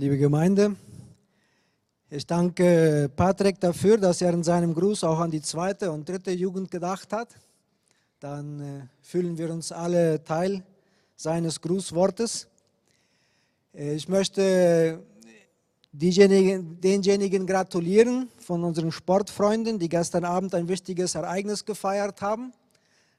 liebe 0.00 0.16
Gemeinde. 0.16 0.76
Ich 2.08 2.26
danke 2.26 3.10
Patrick 3.14 3.60
dafür, 3.60 3.98
dass 3.98 4.22
er 4.22 4.32
in 4.32 4.42
seinem 4.42 4.72
Gruß 4.72 5.04
auch 5.04 5.18
an 5.18 5.30
die 5.30 5.42
zweite 5.42 5.92
und 5.92 6.08
dritte 6.08 6.30
Jugend 6.30 6.70
gedacht 6.70 7.12
hat. 7.12 7.28
Dann 8.18 8.60
äh, 8.60 8.86
fühlen 9.02 9.36
wir 9.36 9.52
uns 9.52 9.72
alle 9.72 10.24
Teil 10.24 10.64
seines 11.16 11.60
Grußwortes. 11.60 12.48
Äh, 13.74 13.94
ich 13.94 14.08
möchte 14.08 15.02
diejenigen, 15.92 16.80
denjenigen 16.80 17.46
gratulieren 17.46 18.30
von 18.38 18.64
unseren 18.64 18.92
Sportfreunden, 18.92 19.78
die 19.78 19.90
gestern 19.90 20.24
Abend 20.24 20.54
ein 20.54 20.66
wichtiges 20.66 21.14
Ereignis 21.14 21.66
gefeiert 21.66 22.22
haben. 22.22 22.54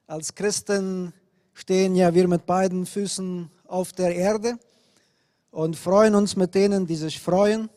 Als 0.07 0.33
Christen 0.33 1.13
stehen 1.53 1.95
ja 1.95 2.11
wir 2.15 2.27
mit 2.27 2.47
beiden 2.47 2.87
Füßen 2.87 3.51
auf 3.67 3.91
der 3.91 4.15
Erde 4.15 4.57
und 5.51 5.75
freuen 5.75 6.15
uns 6.15 6.35
mit 6.35 6.55
denen, 6.55 6.87
die 6.87 6.95
sich 6.95 7.19
freuen 7.19 7.69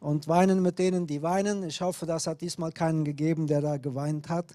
und 0.00 0.26
weinen 0.26 0.62
mit 0.62 0.78
denen, 0.78 1.06
die 1.06 1.22
weinen. 1.22 1.62
Ich 1.62 1.80
hoffe, 1.80 2.06
das 2.06 2.26
hat 2.26 2.40
diesmal 2.40 2.72
keinen 2.72 3.04
gegeben, 3.04 3.46
der 3.46 3.60
da 3.60 3.76
geweint 3.76 4.28
hat. 4.28 4.46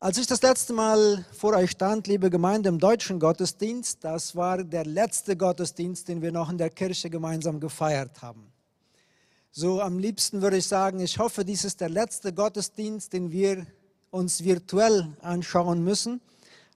Als 0.00 0.16
ich 0.16 0.28
das 0.28 0.42
letzte 0.42 0.72
Mal 0.72 1.24
vor 1.32 1.56
euch 1.56 1.72
stand, 1.72 2.06
liebe 2.06 2.30
Gemeinde, 2.30 2.68
im 2.68 2.78
deutschen 2.78 3.18
Gottesdienst, 3.18 4.04
das 4.04 4.36
war 4.36 4.62
der 4.62 4.84
letzte 4.84 5.36
Gottesdienst, 5.36 6.06
den 6.06 6.22
wir 6.22 6.30
noch 6.30 6.50
in 6.50 6.58
der 6.58 6.70
Kirche 6.70 7.10
gemeinsam 7.10 7.58
gefeiert 7.58 8.22
haben. 8.22 8.52
So 9.50 9.80
am 9.82 9.98
liebsten 9.98 10.40
würde 10.40 10.58
ich 10.58 10.68
sagen, 10.68 11.00
ich 11.00 11.18
hoffe, 11.18 11.44
dies 11.44 11.64
ist 11.64 11.80
der 11.80 11.88
letzte 11.88 12.32
Gottesdienst, 12.32 13.12
den 13.12 13.32
wir 13.32 13.66
uns 14.10 14.44
virtuell 14.44 15.08
anschauen 15.20 15.82
müssen. 15.82 16.20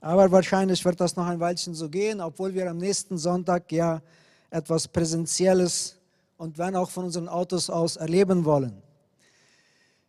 Aber 0.03 0.33
wahrscheinlich 0.33 0.85
wird 0.85 1.01
das 1.01 1.15
noch 1.15 1.27
ein 1.27 1.39
Weilchen 1.39 1.75
so 1.75 1.89
gehen, 1.89 2.21
obwohl 2.21 2.53
wir 2.55 2.69
am 2.69 2.79
nächsten 2.79 3.19
Sonntag 3.19 3.71
ja 3.71 4.03
etwas 4.51 4.89
Präsentielles 4.89 5.97
und 6.37 6.59
wenn 6.59 6.75
auch 6.75 6.91
von 6.91 7.05
unseren 7.05 7.29
Autos 7.29 7.71
aus 7.71 7.95
erleben 7.95 8.45
wollen. 8.45 8.83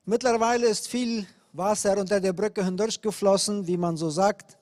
Mittlerweile 0.05 0.66
ist 0.66 0.88
viel 0.88 1.27
Wasser 1.52 1.95
unter 1.95 2.19
der 2.19 2.33
Brücke 2.33 2.66
hindurchgeflossen, 2.66 3.67
wie 3.67 3.77
man 3.77 3.95
so 3.95 4.09
sagt. 4.09 4.58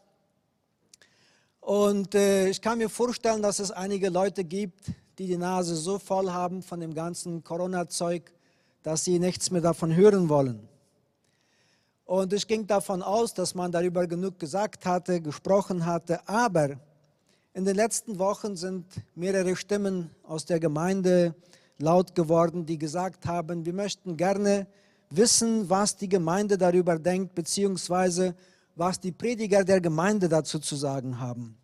Und 1.62 2.14
äh, 2.14 2.50
ich 2.50 2.62
kann 2.62 2.80
mir 2.80 2.90
vorstellen, 2.90 3.42
dass 3.42 3.59
es 3.59 3.72
einige 3.72 4.09
Leute 4.09 4.44
gibt, 4.44 4.92
die 5.18 5.28
die 5.28 5.38
Nase 5.38 5.78
so 5.78 5.98
voll 5.98 6.30
haben 6.30 6.62
von 6.62 6.82
dem 6.82 6.94
ganzen 6.94 7.42
Corona-Zeug, 7.42 8.24
dass 8.84 9.06
sie 9.06 9.18
nichts 9.18 9.50
mehr 9.50 9.62
davon 9.62 9.96
hören 9.96 10.28
wollen. 10.28 10.68
Und 12.12 12.34
ich 12.34 12.45
ging 12.45 12.67
davon 12.67 13.02
aus, 13.02 13.34
dass 13.34 13.56
man 13.56 13.72
darüber 13.72 14.06
genug 14.06 14.38
gesagt 14.38 14.86
hatte, 14.86 15.22
gesprochen 15.22 15.86
hatte. 15.86 16.28
Aber 16.28 16.72
in 17.53 17.64
den 17.64 17.78
letzten 17.78 18.20
Wochen 18.20 18.58
sind 18.58 18.86
mehrere 19.16 19.56
Stimmen 19.56 20.09
aus 20.23 20.44
der 20.44 20.59
Gemeinde 20.59 21.34
laut 21.78 22.14
geworden, 22.14 22.66
die 22.66 22.78
gesagt 22.78 23.26
haben, 23.26 23.66
wir 23.66 23.72
möchten 23.72 24.18
gerne 24.18 24.68
wissen, 25.09 25.70
was 25.70 25.95
die 25.95 26.09
Gemeinde 26.09 26.58
darüber 26.58 27.00
denkt, 27.00 27.34
beziehungsweise 27.34 28.36
was 28.75 29.00
die 29.00 29.14
Prediger 29.14 29.64
der 29.64 29.80
Gemeinde 29.80 30.28
dazu 30.28 30.59
zu 30.59 30.75
sagen 30.75 31.18
haben. 31.18 31.56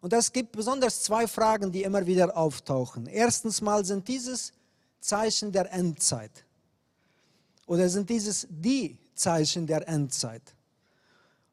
Und 0.00 0.12
es 0.12 0.32
gibt 0.32 0.50
besonders 0.50 1.04
zwei 1.04 1.28
Fragen, 1.28 1.70
die 1.70 1.84
immer 1.84 2.04
wieder 2.04 2.36
auftauchen. 2.36 3.06
Erstens 3.06 3.60
mal 3.60 3.84
sind 3.84 4.08
dieses 4.08 4.52
Zeichen 4.98 5.52
der 5.52 5.72
Endzeit 5.72 6.44
oder 7.68 7.88
sind 7.88 8.10
dieses 8.10 8.48
die 8.50 8.98
Zeichen 9.14 9.66
der 9.66 9.88
Endzeit? 9.88 10.54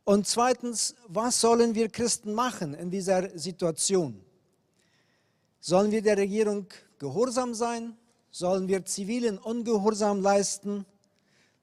Und 0.04 0.28
zweitens, 0.28 0.95
was 1.08 1.40
sollen 1.40 1.76
wir 1.76 1.90
Christen 1.90 2.34
machen 2.34 2.73
in 2.73 2.90
dieser 2.90 3.38
Situation? 3.38 4.22
Sollen 5.59 5.92
wir 5.92 6.02
der 6.02 6.17
Regierung 6.17 6.67
gehorsam 6.98 7.54
sein? 7.54 7.95
Sollen 8.32 8.67
wir 8.67 8.84
zivilen 8.86 9.38
Ungehorsam 9.38 10.22
leisten? 10.22 10.86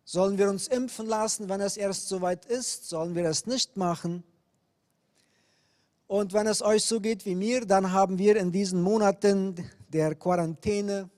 Sollen 0.05 0.39
wir 0.39 0.49
uns 0.49 0.69
impfen 0.69 1.07
lassen, 1.07 1.49
wenn 1.49 1.61
es 1.61 1.77
erst 1.77 2.09
soweit 2.09 2.47
ist? 2.47 2.89
Sollen 2.89 3.15
wir 3.15 3.25
es 3.25 3.47
nicht 3.47 3.77
machen? 3.77 4.23
Und 6.07 6.33
wenn 6.33 6.47
es 6.47 6.63
euch 6.63 6.85
so 6.85 7.01
geht 7.01 7.27
wie 7.27 7.35
mir, 7.35 7.67
dann 7.67 7.93
haben 7.93 8.19
wir 8.19 8.37
in 8.37 8.51
diesen 8.51 8.81
Monaten 8.81 9.55
der 9.89 10.15
Quarantäne 10.15 11.11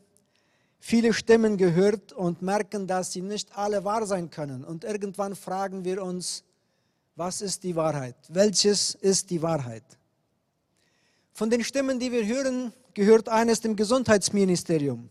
viele 0.80 1.12
Stimmen 1.12 1.56
gehört 1.56 2.12
und 2.12 2.42
merken, 2.42 2.86
dass 2.86 3.12
sie 3.12 3.20
nicht 3.20 3.56
alle 3.56 3.84
wahr 3.84 4.06
sein 4.06 4.30
können. 4.30 4.64
Und 4.64 4.82
irgendwann 4.82 5.36
fragen 5.36 5.84
wir 5.84 6.02
uns, 6.02 6.42
was 7.14 7.42
ist 7.42 7.62
die 7.62 7.76
Wahrheit? 7.76 8.16
Welches 8.28 8.94
ist 8.94 9.30
die 9.30 9.42
Wahrheit? 9.42 9.84
Von 11.34 11.50
den 11.50 11.62
Stimmen, 11.62 12.00
die 12.00 12.10
wir 12.10 12.26
hören, 12.26 12.72
gehört 12.94 13.28
eines 13.28 13.60
dem 13.60 13.76
Gesundheitsministerium. 13.76 15.08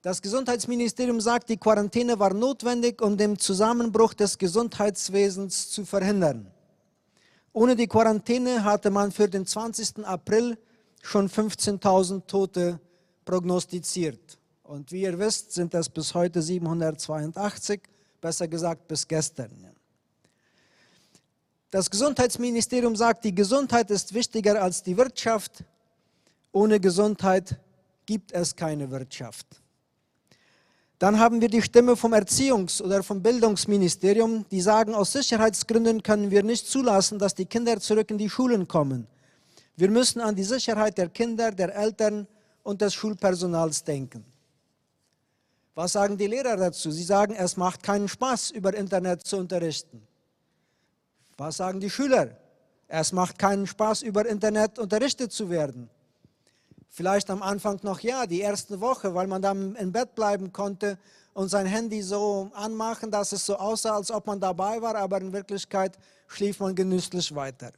Das 0.00 0.22
Gesundheitsministerium 0.22 1.20
sagt, 1.20 1.48
die 1.48 1.56
Quarantäne 1.56 2.18
war 2.18 2.32
notwendig, 2.32 3.02
um 3.02 3.16
den 3.16 3.38
Zusammenbruch 3.38 4.14
des 4.14 4.38
Gesundheitswesens 4.38 5.70
zu 5.70 5.84
verhindern. 5.84 6.52
Ohne 7.52 7.74
die 7.74 7.88
Quarantäne 7.88 8.62
hatte 8.62 8.90
man 8.90 9.10
für 9.10 9.28
den 9.28 9.46
20. 9.46 10.06
April 10.06 10.56
schon 11.02 11.28
15.000 11.28 12.26
Tote 12.26 12.78
prognostiziert. 13.26 14.38
Und 14.62 14.90
wie 14.90 15.02
ihr 15.02 15.18
wisst, 15.18 15.52
sind 15.52 15.74
es 15.74 15.90
bis 15.90 16.14
heute 16.14 16.40
782, 16.40 17.82
besser 18.20 18.48
gesagt 18.48 18.88
bis 18.88 19.06
gestern. 19.06 19.50
Das 21.70 21.90
Gesundheitsministerium 21.90 22.96
sagt, 22.96 23.24
die 23.24 23.34
Gesundheit 23.34 23.90
ist 23.90 24.14
wichtiger 24.14 24.62
als 24.62 24.82
die 24.82 24.96
Wirtschaft. 24.96 25.62
Ohne 26.52 26.80
Gesundheit 26.80 27.60
gibt 28.06 28.32
es 28.32 28.56
keine 28.56 28.90
Wirtschaft. 28.90 29.46
Dann 30.98 31.18
haben 31.18 31.42
wir 31.42 31.48
die 31.48 31.60
Stimme 31.60 31.94
vom 31.94 32.14
Erziehungs- 32.14 32.80
oder 32.80 33.02
vom 33.02 33.22
Bildungsministerium, 33.22 34.46
die 34.50 34.62
sagen, 34.62 34.94
aus 34.94 35.12
Sicherheitsgründen 35.12 36.02
können 36.02 36.30
wir 36.30 36.42
nicht 36.42 36.66
zulassen, 36.66 37.18
dass 37.18 37.34
die 37.34 37.44
Kinder 37.44 37.78
zurück 37.80 38.10
in 38.10 38.16
die 38.16 38.30
Schulen 38.30 38.66
kommen. 38.66 39.06
Wir 39.76 39.90
müssen 39.90 40.20
an 40.20 40.34
die 40.34 40.44
Sicherheit 40.44 40.96
der 40.96 41.10
Kinder, 41.10 41.52
der 41.52 41.76
Eltern 41.76 42.26
und 42.66 42.80
des 42.80 42.94
Schulpersonals 42.94 43.84
denken. 43.84 44.24
Was 45.76 45.92
sagen 45.92 46.16
die 46.16 46.26
Lehrer 46.26 46.56
dazu? 46.56 46.90
Sie 46.90 47.04
sagen, 47.04 47.32
es 47.34 47.56
macht 47.56 47.82
keinen 47.84 48.08
Spaß, 48.08 48.50
über 48.50 48.74
Internet 48.74 49.22
zu 49.22 49.36
unterrichten. 49.36 50.02
Was 51.36 51.58
sagen 51.58 51.78
die 51.78 51.90
Schüler? 51.90 52.30
Es 52.88 53.12
macht 53.12 53.38
keinen 53.38 53.68
Spaß, 53.68 54.02
über 54.02 54.26
Internet 54.26 54.80
unterrichtet 54.80 55.30
zu 55.32 55.48
werden. 55.48 55.88
Vielleicht 56.88 57.30
am 57.30 57.42
Anfang 57.42 57.78
noch 57.82 58.00
ja, 58.00 58.26
die 58.26 58.40
erste 58.40 58.80
Woche, 58.80 59.14
weil 59.14 59.28
man 59.28 59.42
dann 59.42 59.76
im 59.76 59.92
Bett 59.92 60.16
bleiben 60.16 60.52
konnte 60.52 60.98
und 61.34 61.48
sein 61.48 61.66
Handy 61.66 62.02
so 62.02 62.50
anmachen, 62.54 63.12
dass 63.12 63.30
es 63.30 63.46
so 63.46 63.56
aussah, 63.56 63.94
als 63.94 64.10
ob 64.10 64.26
man 64.26 64.40
dabei 64.40 64.82
war, 64.82 64.96
aber 64.96 65.20
in 65.20 65.32
Wirklichkeit 65.32 65.96
schlief 66.26 66.58
man 66.58 66.74
genüsslich 66.74 67.32
weiter. 67.32 67.70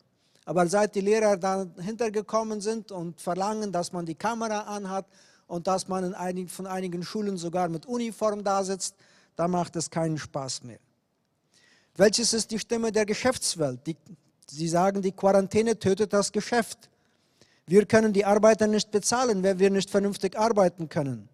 Aber 0.49 0.67
seit 0.67 0.95
die 0.95 1.03
Lehrer 1.03 1.37
dann 1.37 1.75
hintergekommen 1.79 2.63
sind 2.63 2.91
und 2.91 3.21
verlangen, 3.21 3.71
dass 3.71 3.93
man 3.93 4.07
die 4.07 4.15
Kamera 4.15 4.61
anhat 4.61 5.05
und 5.47 5.67
dass 5.67 5.89
man 5.89 6.05
in 6.05 6.15
einigen, 6.15 6.49
von 6.49 6.67
einigen 6.67 7.03
Schulen 7.03 7.37
sogar 7.37 7.69
mit 7.69 7.85
Uniform 7.85 8.43
da 8.43 8.65
sitzt, 8.65 8.95
da 9.37 9.47
macht 9.47 9.77
es 9.77 9.91
keinen 9.91 10.17
Spaß 10.17 10.63
mehr. 10.63 10.79
Welches 11.97 12.33
ist 12.33 12.51
die 12.51 12.59
Stimme 12.59 12.91
der 12.91 13.05
Geschäftswelt? 13.05 13.87
Die, 13.87 13.95
sie 14.49 14.69
sagen, 14.69 15.03
die 15.03 15.13
Quarantäne 15.13 15.79
tötet 15.79 16.15
das 16.15 16.33
Geschäft. 16.33 16.89
Wir 17.67 17.85
können 17.85 18.15
die 18.15 18.25
Arbeiter 18.25 18.67
nicht 18.67 18.91
bezahlen, 18.91 19.43
wenn 19.43 19.59
wir 19.59 19.69
nicht 19.69 19.91
vernünftig 19.91 20.39
arbeiten 20.39 20.89
können. 20.89 21.29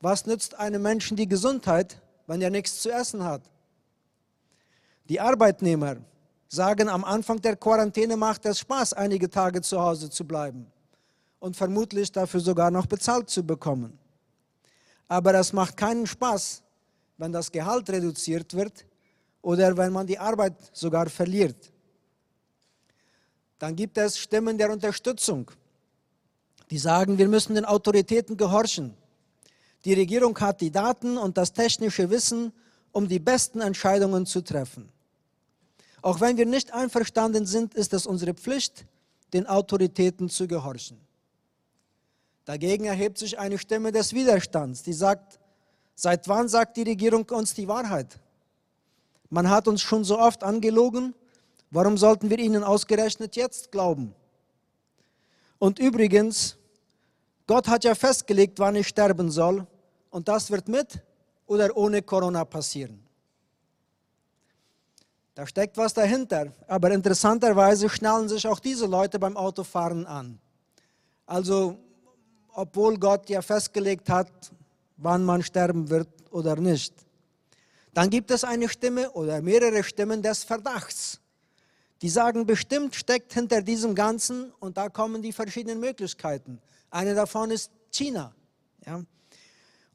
Was 0.00 0.26
nützt 0.26 0.54
einem 0.54 0.82
Menschen 0.82 1.16
die 1.16 1.26
Gesundheit, 1.26 2.00
wenn 2.28 2.40
er 2.40 2.50
nichts 2.50 2.82
zu 2.82 2.92
essen 2.92 3.24
hat? 3.24 3.42
Die 5.08 5.18
Arbeitnehmer 5.18 5.96
sagen, 6.48 6.88
am 6.88 7.04
Anfang 7.04 7.40
der 7.40 7.56
Quarantäne 7.56 8.16
macht 8.16 8.46
es 8.46 8.58
Spaß, 8.60 8.94
einige 8.94 9.28
Tage 9.28 9.60
zu 9.60 9.80
Hause 9.80 10.10
zu 10.10 10.24
bleiben 10.24 10.66
und 11.38 11.56
vermutlich 11.56 12.10
dafür 12.10 12.40
sogar 12.40 12.70
noch 12.70 12.86
bezahlt 12.86 13.28
zu 13.30 13.44
bekommen. 13.44 13.98
Aber 15.06 15.34
es 15.34 15.52
macht 15.52 15.76
keinen 15.76 16.06
Spaß, 16.06 16.62
wenn 17.18 17.32
das 17.32 17.52
Gehalt 17.52 17.88
reduziert 17.90 18.54
wird 18.54 18.86
oder 19.42 19.76
wenn 19.76 19.92
man 19.92 20.06
die 20.06 20.18
Arbeit 20.18 20.54
sogar 20.72 21.08
verliert. 21.08 21.72
Dann 23.58 23.76
gibt 23.76 23.98
es 23.98 24.18
Stimmen 24.18 24.56
der 24.56 24.70
Unterstützung, 24.70 25.50
die 26.70 26.78
sagen, 26.78 27.18
wir 27.18 27.28
müssen 27.28 27.54
den 27.54 27.64
Autoritäten 27.64 28.36
gehorchen. 28.36 28.94
Die 29.84 29.94
Regierung 29.94 30.38
hat 30.38 30.60
die 30.60 30.70
Daten 30.70 31.18
und 31.18 31.36
das 31.36 31.52
technische 31.52 32.10
Wissen, 32.10 32.52
um 32.92 33.08
die 33.08 33.18
besten 33.18 33.60
Entscheidungen 33.60 34.26
zu 34.26 34.42
treffen. 34.42 34.88
Auch 36.02 36.20
wenn 36.20 36.36
wir 36.36 36.46
nicht 36.46 36.72
einverstanden 36.72 37.46
sind, 37.46 37.74
ist 37.74 37.92
es 37.92 38.06
unsere 38.06 38.34
Pflicht, 38.34 38.86
den 39.32 39.46
Autoritäten 39.46 40.28
zu 40.28 40.46
gehorchen. 40.46 40.98
Dagegen 42.44 42.84
erhebt 42.84 43.18
sich 43.18 43.38
eine 43.38 43.58
Stimme 43.58 43.92
des 43.92 44.14
Widerstands, 44.14 44.82
die 44.82 44.92
sagt, 44.92 45.38
seit 45.94 46.28
wann 46.28 46.48
sagt 46.48 46.76
die 46.76 46.82
Regierung 46.82 47.28
uns 47.30 47.54
die 47.54 47.68
Wahrheit? 47.68 48.18
Man 49.28 49.50
hat 49.50 49.68
uns 49.68 49.82
schon 49.82 50.04
so 50.04 50.18
oft 50.18 50.42
angelogen 50.42 51.14
Warum 51.70 51.98
sollten 51.98 52.30
wir 52.30 52.38
ihnen 52.38 52.64
ausgerechnet 52.64 53.36
jetzt 53.36 53.70
glauben? 53.70 54.14
Und 55.58 55.78
übrigens, 55.78 56.56
Gott 57.46 57.68
hat 57.68 57.84
ja 57.84 57.94
festgelegt, 57.94 58.58
wann 58.58 58.76
ich 58.76 58.88
sterben 58.88 59.30
soll. 59.30 59.66
Und 60.10 60.28
das 60.28 60.50
wird 60.50 60.68
mit 60.68 61.02
oder 61.46 61.76
ohne 61.76 62.00
Corona 62.00 62.44
passieren. 62.44 63.00
Da 65.38 65.46
steckt 65.46 65.76
was 65.76 65.94
dahinter. 65.94 66.52
Aber 66.66 66.90
interessanterweise 66.90 67.88
schnallen 67.88 68.28
sich 68.28 68.44
auch 68.48 68.58
diese 68.58 68.86
Leute 68.86 69.20
beim 69.20 69.36
Autofahren 69.36 70.04
an. 70.04 70.40
Also, 71.26 71.78
obwohl 72.48 72.98
Gott 72.98 73.30
ja 73.30 73.40
festgelegt 73.40 74.10
hat, 74.10 74.32
wann 74.96 75.24
man 75.24 75.44
sterben 75.44 75.90
wird 75.90 76.08
oder 76.32 76.56
nicht. 76.56 76.92
Dann 77.94 78.10
gibt 78.10 78.32
es 78.32 78.42
eine 78.42 78.68
Stimme 78.68 79.12
oder 79.12 79.40
mehrere 79.40 79.84
Stimmen 79.84 80.22
des 80.22 80.42
Verdachts. 80.42 81.20
Die 82.02 82.08
sagen, 82.08 82.44
bestimmt 82.44 82.96
steckt 82.96 83.32
hinter 83.32 83.62
diesem 83.62 83.94
Ganzen 83.94 84.52
und 84.58 84.76
da 84.76 84.88
kommen 84.88 85.22
die 85.22 85.32
verschiedenen 85.32 85.78
Möglichkeiten. 85.78 86.60
Eine 86.90 87.14
davon 87.14 87.52
ist 87.52 87.70
China. 87.92 88.34
Ja. 88.84 89.04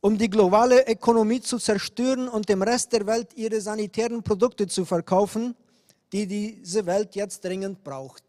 Um 0.05 0.17
die 0.17 0.29
globale 0.29 0.85
Ökonomie 0.85 1.39
zu 1.39 1.57
zerstören 1.57 2.27
und 2.27 2.49
dem 2.49 2.61
Rest 2.61 2.91
der 2.91 3.07
Welt 3.07 3.29
ihre 3.37 3.61
sanitären 3.61 4.21
Produkte 4.21 4.67
zu 4.67 4.83
verkaufen, 4.83 5.55
die 6.11 6.27
diese 6.27 6.85
Welt 6.85 7.15
jetzt 7.15 7.45
dringend 7.45 7.85
braucht. 7.85 8.21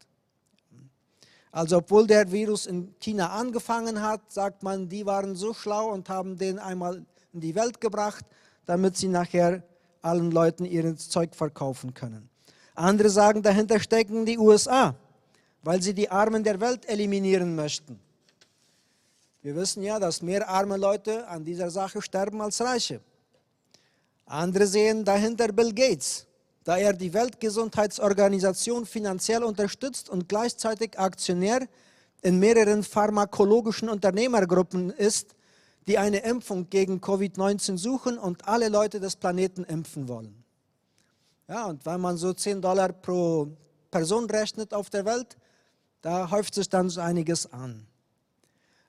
Also 1.51 1.79
obwohl 1.79 2.07
der 2.07 2.31
Virus 2.31 2.65
in 2.65 2.95
China 3.01 3.31
angefangen 3.31 4.01
hat, 4.01 4.21
sagt 4.31 4.63
man, 4.63 4.87
die 4.87 5.05
waren 5.05 5.35
so 5.35 5.53
schlau 5.53 5.91
und 5.91 6.07
haben 6.07 6.37
den 6.37 6.59
einmal 6.59 7.05
in 7.33 7.41
die 7.41 7.55
Welt 7.55 7.81
gebracht, 7.81 8.23
damit 8.65 8.95
sie 8.95 9.09
nachher 9.09 9.61
allen 10.01 10.31
Leuten 10.31 10.63
ihr 10.63 10.95
Zeug 10.95 11.35
verkaufen 11.35 11.93
können. 11.93 12.29
Andere 12.73 13.09
sagen, 13.09 13.43
dahinter 13.43 13.81
stecken 13.81 14.25
die 14.25 14.37
USA, 14.37 14.95
weil 15.61 15.81
sie 15.81 15.93
die 15.93 16.09
Armen 16.09 16.41
der 16.41 16.61
Welt 16.61 16.87
eliminieren 16.87 17.53
möchten. 17.53 17.99
Wir 19.45 19.55
wissen 19.55 19.83
ja, 19.83 19.99
dass 19.99 20.23
mehr 20.23 20.49
arme 20.49 20.75
Leute 20.75 21.27
an 21.27 21.45
dieser 21.45 21.69
Sache 21.69 22.01
sterben 22.01 22.41
als 22.41 22.59
Reiche. 22.61 22.99
Andere 24.25 24.65
sehen 24.65 25.05
dahinter 25.05 25.49
Bill 25.49 25.71
Gates, 25.71 26.25
da 26.63 26.77
er 26.77 26.93
die 26.93 27.13
Weltgesundheitsorganisation 27.13 28.87
finanziell 28.87 29.43
unterstützt 29.43 30.09
und 30.09 30.27
gleichzeitig 30.27 30.97
Aktionär 30.97 31.67
in 32.23 32.39
mehreren 32.39 32.81
pharmakologischen 32.81 33.87
Unternehmergruppen 33.87 34.89
ist, 34.89 35.35
die 35.85 35.99
eine 35.99 36.23
Impfung 36.23 36.67
gegen 36.71 36.99
Covid-19 36.99 37.77
suchen 37.77 38.17
und 38.17 38.47
alle 38.47 38.69
Leute 38.69 38.99
des 38.99 39.15
Planeten 39.15 39.63
impfen 39.63 40.07
wollen. 40.07 40.43
Ja, 41.47 41.67
und 41.67 41.85
wenn 41.85 42.01
man 42.01 42.17
so 42.17 42.33
10 42.33 42.63
Dollar 42.63 42.91
pro 42.91 43.49
Person 43.91 44.27
rechnet 44.27 44.73
auf 44.73 44.89
der 44.89 45.05
Welt, 45.05 45.37
da 46.01 46.31
häuft 46.31 46.55
sich 46.55 46.67
dann 46.67 46.89
so 46.89 46.99
einiges 46.99 47.53
an. 47.53 47.85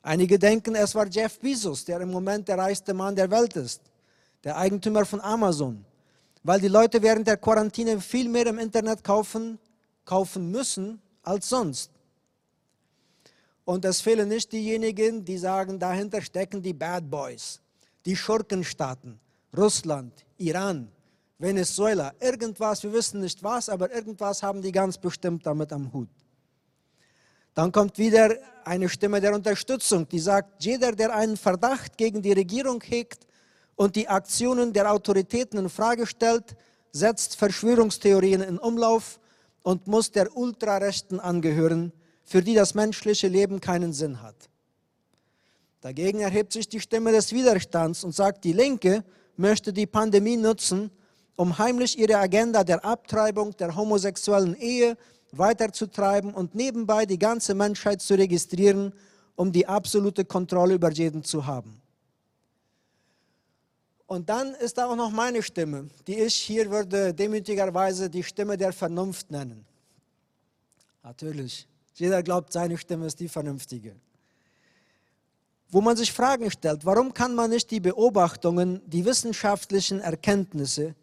Einige 0.07 0.39
denken, 0.39 0.75
es 0.75 0.95
war 0.95 1.07
Jeff 1.09 1.39
Bezos, 1.41 1.85
der 1.85 2.01
im 2.01 2.11
Moment 2.11 2.47
der 2.49 2.59
reichste 2.59 2.95
Mann 2.95 3.17
der 3.17 3.31
Welt 3.31 3.57
ist, 3.57 3.81
der 4.45 4.57
Eigentümer 4.57 5.05
von 5.05 5.21
Amazon 5.21 5.85
weil 6.47 6.61
die 6.61 6.69
Leute 6.69 7.03
während 7.03 7.27
der 7.27 7.39
Quarantäne 7.39 8.01
viel 8.01 8.29
mehr 8.29 8.47
im 8.47 8.61
Internet 8.61 9.03
kaufen, 9.03 9.59
kaufen 10.05 10.49
müssen 10.53 11.03
als 11.25 11.49
sonst. 11.49 11.91
Und 13.65 13.85
es 13.85 14.01
fehlen 14.01 14.29
nicht 14.29 14.53
diejenigen, 14.53 15.25
die 15.25 15.39
sagen, 15.39 15.81
dahinter 15.81 16.23
stecken 16.23 16.63
die 16.63 16.73
Bad 16.73 17.11
Boys, 17.11 17.61
die 18.05 18.15
Schurkenstaaten, 18.15 19.19
Russland, 19.57 20.13
Iran, 20.39 20.89
Venezuela, 21.37 22.15
irgendwas, 22.21 22.85
wir 22.85 22.93
wissen 22.93 23.21
nicht 23.23 23.43
was, 23.43 23.69
aber 23.69 23.93
irgendwas 23.93 24.41
haben 24.41 24.63
die 24.63 24.71
ganz 24.71 24.97
bestimmt 24.97 25.45
damit 25.45 25.73
am 25.73 25.93
Hut. 25.93 26.09
Dann 27.57 27.73
kommt 27.73 27.97
wieder 27.97 28.37
eine 28.67 28.87
Stimme 28.87 29.19
der 29.19 29.35
Unterstützung, 29.35 30.07
die 30.07 30.19
sagt, 30.19 30.63
jeder, 30.63 30.93
der 30.93 31.15
einen 31.17 31.39
Verdacht 31.39 31.97
gegen 31.97 32.21
die 32.21 32.33
Regierung 32.33 32.83
hegt, 32.83 33.27
und 33.77 33.97
die 33.97 34.09
Aktionen 34.09 34.73
der 34.73 34.93
Autoritäten 34.93 35.59
in 35.59 35.69
Frage 35.71 36.07
stellt, 36.07 36.55
setzt 36.93 37.37
Verschwörungstheorien 37.37 38.43
in 38.43 38.59
Umlauf 38.59 39.21
und 39.63 39.87
muss 39.87 40.11
der 40.11 40.37
Ultrarechten 40.37 41.19
angehören, 41.19 41.93
für 42.25 42.43
die 42.43 42.55
das 42.55 42.75
menschliche 42.75 43.29
Leben 43.29 43.61
keinen 43.61 43.93
Sinn 43.93 44.23
hat. 44.23 44.37
Dagegen 45.81 46.21
erhebt 46.21 46.53
sich 46.53 46.69
die 46.69 46.81
Stimme 46.81 47.13
des 47.13 47.33
Widerstands 47.33 48.05
und 48.05 48.15
sagt, 48.15 48.45
die 48.45 48.53
Linke 48.53 49.03
möchte 49.37 49.73
die 49.73 49.87
Pandemie 49.87 50.37
nutzen, 50.37 50.91
um 51.37 51.57
heimlich 51.57 51.99
ihre 51.99 52.19
Agenda 52.19 52.65
der 52.65 52.85
Abtreibung 52.85 53.57
der 53.57 53.77
homosexuellen 53.77 54.57
Ehe 54.57 54.97
weiterzutreiben 55.33 56.35
und 56.35 56.55
nebenbei 56.55 57.07
die 57.07 57.19
ganze 57.19 57.55
Menschheit 57.55 58.01
zu 58.01 58.15
registrieren, 58.15 58.93
um 59.35 59.53
die 59.53 59.67
absolute 59.67 60.25
Kontrolle 60.25 60.75
über 60.75 60.91
jeden 60.91 61.25
zu 61.25 61.47
haben. 61.47 61.81
Und 64.07 64.29
dann 64.29 64.55
ist 64.55 64.79
da 64.79 64.87
auch 64.87 64.97
noch 64.97 65.11
meine 65.11 65.43
Stimme, 65.43 65.89
die 66.07 66.21
ich 66.21 66.35
hier 66.37 66.71
würde 66.71 67.13
demütigerweise 67.13 68.09
die 68.09 68.23
Stimme 68.23 68.57
der 68.57 68.73
Vernunft 68.73 69.31
nennen. 69.31 69.67
Natürlich, 71.03 71.67
jeder 71.95 72.23
glaubt, 72.23 72.53
seine 72.53 72.79
Stimme 72.79 73.07
ist 73.07 73.19
die 73.19 73.29
vernünftige. 73.29 73.97
Wo 75.69 75.81
man 75.81 75.97
sich 75.97 76.13
Fragen 76.13 76.51
stellt, 76.51 76.85
warum 76.85 77.13
kann 77.13 77.35
man 77.35 77.51
nicht 77.51 77.71
die 77.73 77.81
Beobachtungen, 77.81 78.81
die 78.87 79.05
wissenschaftlichen 79.05 80.01
Erkenntnisse, 80.01 80.95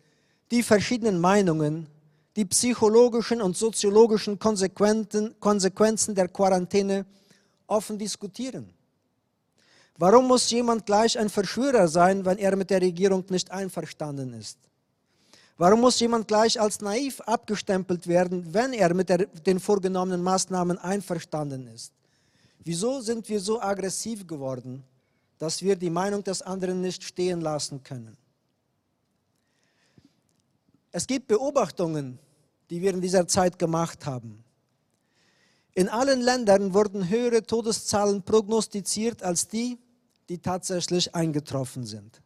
die 0.51 0.63
verschiedenen 0.63 1.19
Meinungen, 1.19 1.87
die 2.35 2.45
psychologischen 2.45 3.41
und 3.41 3.55
soziologischen 3.55 4.39
Konsequenzen 4.39 6.15
der 6.15 6.27
Quarantäne 6.27 7.05
offen 7.67 7.97
diskutieren? 7.97 8.73
Warum 9.97 10.27
muss 10.27 10.49
jemand 10.49 10.85
gleich 10.85 11.17
ein 11.19 11.29
Verschwörer 11.29 11.87
sein, 11.87 12.25
wenn 12.25 12.39
er 12.39 12.55
mit 12.55 12.69
der 12.69 12.81
Regierung 12.81 13.23
nicht 13.29 13.51
einverstanden 13.51 14.33
ist? 14.33 14.57
Warum 15.57 15.81
muss 15.81 15.99
jemand 15.99 16.27
gleich 16.27 16.59
als 16.59 16.81
naiv 16.81 17.21
abgestempelt 17.21 18.07
werden, 18.07 18.53
wenn 18.53 18.73
er 18.73 18.93
mit 18.93 19.09
der, 19.09 19.27
den 19.27 19.59
vorgenommenen 19.59 20.23
Maßnahmen 20.23 20.79
einverstanden 20.79 21.67
ist? 21.67 21.93
Wieso 22.63 23.01
sind 23.01 23.29
wir 23.29 23.39
so 23.39 23.61
aggressiv 23.61 24.25
geworden, 24.25 24.83
dass 25.37 25.61
wir 25.61 25.75
die 25.75 25.91
Meinung 25.91 26.23
des 26.23 26.41
anderen 26.41 26.81
nicht 26.81 27.03
stehen 27.03 27.41
lassen 27.41 27.83
können? 27.83 28.17
Es 30.95 31.07
gibt 31.07 31.27
Beobachtungen, 31.27 32.19
die 32.69 32.79
wir 32.79 32.91
in 32.91 33.01
dieser 33.01 33.27
Zeit 33.27 33.57
gemacht 33.57 34.05
haben. 34.05 34.43
In 35.73 35.89
allen 35.89 36.21
Ländern 36.21 36.75
wurden 36.75 37.09
höhere 37.09 37.41
Todeszahlen 37.41 38.21
prognostiziert 38.21 39.23
als 39.23 39.47
die, 39.47 39.79
die 40.29 40.37
tatsächlich 40.37 41.15
eingetroffen 41.15 41.83
sind. 41.83 42.21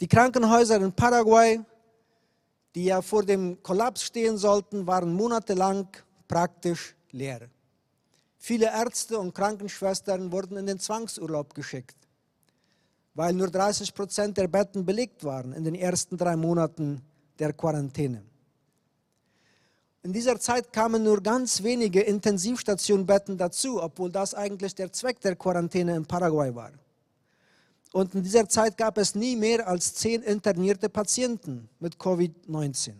Die 0.00 0.06
Krankenhäuser 0.06 0.76
in 0.76 0.92
Paraguay, 0.92 1.64
die 2.74 2.84
ja 2.84 3.00
vor 3.00 3.24
dem 3.24 3.62
Kollaps 3.62 4.02
stehen 4.02 4.36
sollten, 4.36 4.86
waren 4.86 5.14
monatelang 5.14 5.88
praktisch 6.28 6.94
leer. 7.10 7.48
Viele 8.36 8.66
Ärzte 8.66 9.18
und 9.18 9.34
Krankenschwestern 9.34 10.30
wurden 10.30 10.58
in 10.58 10.66
den 10.66 10.78
Zwangsurlaub 10.78 11.54
geschickt, 11.54 11.96
weil 13.14 13.32
nur 13.32 13.48
30 13.48 13.94
Prozent 13.94 14.36
der 14.36 14.46
Betten 14.46 14.84
belegt 14.84 15.24
waren 15.24 15.54
in 15.54 15.64
den 15.64 15.74
ersten 15.74 16.18
drei 16.18 16.36
Monaten 16.36 17.00
der 17.38 17.52
Quarantäne. 17.52 18.22
In 20.02 20.12
dieser 20.12 20.38
Zeit 20.38 20.72
kamen 20.72 21.02
nur 21.02 21.20
ganz 21.20 21.62
wenige 21.64 22.00
Intensivstationbetten 22.00 23.36
dazu, 23.36 23.82
obwohl 23.82 24.10
das 24.10 24.34
eigentlich 24.34 24.74
der 24.74 24.92
Zweck 24.92 25.20
der 25.20 25.34
Quarantäne 25.34 25.96
in 25.96 26.06
Paraguay 26.06 26.54
war. 26.54 26.70
Und 27.92 28.14
in 28.14 28.22
dieser 28.22 28.48
Zeit 28.48 28.76
gab 28.76 28.98
es 28.98 29.14
nie 29.14 29.34
mehr 29.34 29.66
als 29.66 29.94
zehn 29.94 30.22
internierte 30.22 30.88
Patienten 30.88 31.68
mit 31.80 31.96
Covid-19. 31.96 32.92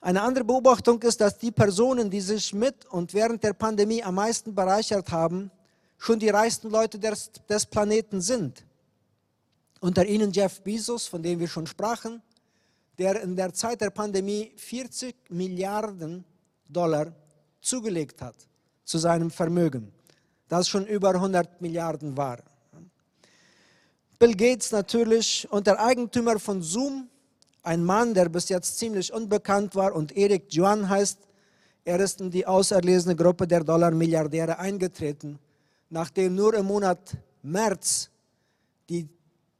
Eine 0.00 0.22
andere 0.22 0.44
Beobachtung 0.44 1.02
ist, 1.02 1.20
dass 1.20 1.36
die 1.36 1.50
Personen, 1.50 2.08
die 2.08 2.20
sich 2.20 2.54
mit 2.54 2.86
und 2.86 3.12
während 3.12 3.42
der 3.42 3.52
Pandemie 3.52 4.02
am 4.02 4.14
meisten 4.14 4.54
bereichert 4.54 5.10
haben, 5.10 5.50
schon 5.98 6.18
die 6.18 6.30
reichsten 6.30 6.70
Leute 6.70 6.98
des, 6.98 7.30
des 7.48 7.66
Planeten 7.66 8.20
sind. 8.20 8.64
Unter 9.80 10.06
ihnen 10.06 10.30
Jeff 10.32 10.60
Bezos, 10.62 11.06
von 11.06 11.22
dem 11.22 11.38
wir 11.40 11.48
schon 11.48 11.66
sprachen, 11.66 12.22
der 13.00 13.22
in 13.22 13.34
der 13.34 13.54
Zeit 13.54 13.80
der 13.80 13.88
Pandemie 13.88 14.52
40 14.56 15.30
Milliarden 15.30 16.22
Dollar 16.68 17.12
zugelegt 17.62 18.20
hat 18.20 18.36
zu 18.84 18.98
seinem 18.98 19.30
Vermögen, 19.30 19.90
das 20.48 20.68
schon 20.68 20.86
über 20.86 21.14
100 21.14 21.62
Milliarden 21.62 22.14
war. 22.14 22.38
Bill 24.18 24.36
Gates 24.36 24.70
natürlich 24.70 25.48
und 25.50 25.66
der 25.66 25.82
Eigentümer 25.82 26.38
von 26.38 26.60
Zoom, 26.60 27.08
ein 27.62 27.82
Mann, 27.82 28.12
der 28.12 28.28
bis 28.28 28.50
jetzt 28.50 28.78
ziemlich 28.78 29.10
unbekannt 29.10 29.74
war 29.74 29.94
und 29.94 30.14
Eric 30.14 30.52
Juan 30.52 30.86
heißt, 30.86 31.20
er 31.84 32.00
ist 32.00 32.20
in 32.20 32.30
die 32.30 32.46
auserlesene 32.46 33.16
Gruppe 33.16 33.46
der 33.46 33.64
Dollar-Milliardäre 33.64 34.58
eingetreten, 34.58 35.38
nachdem 35.88 36.34
nur 36.34 36.52
im 36.52 36.66
Monat 36.66 37.16
März 37.42 38.10
die 38.90 39.08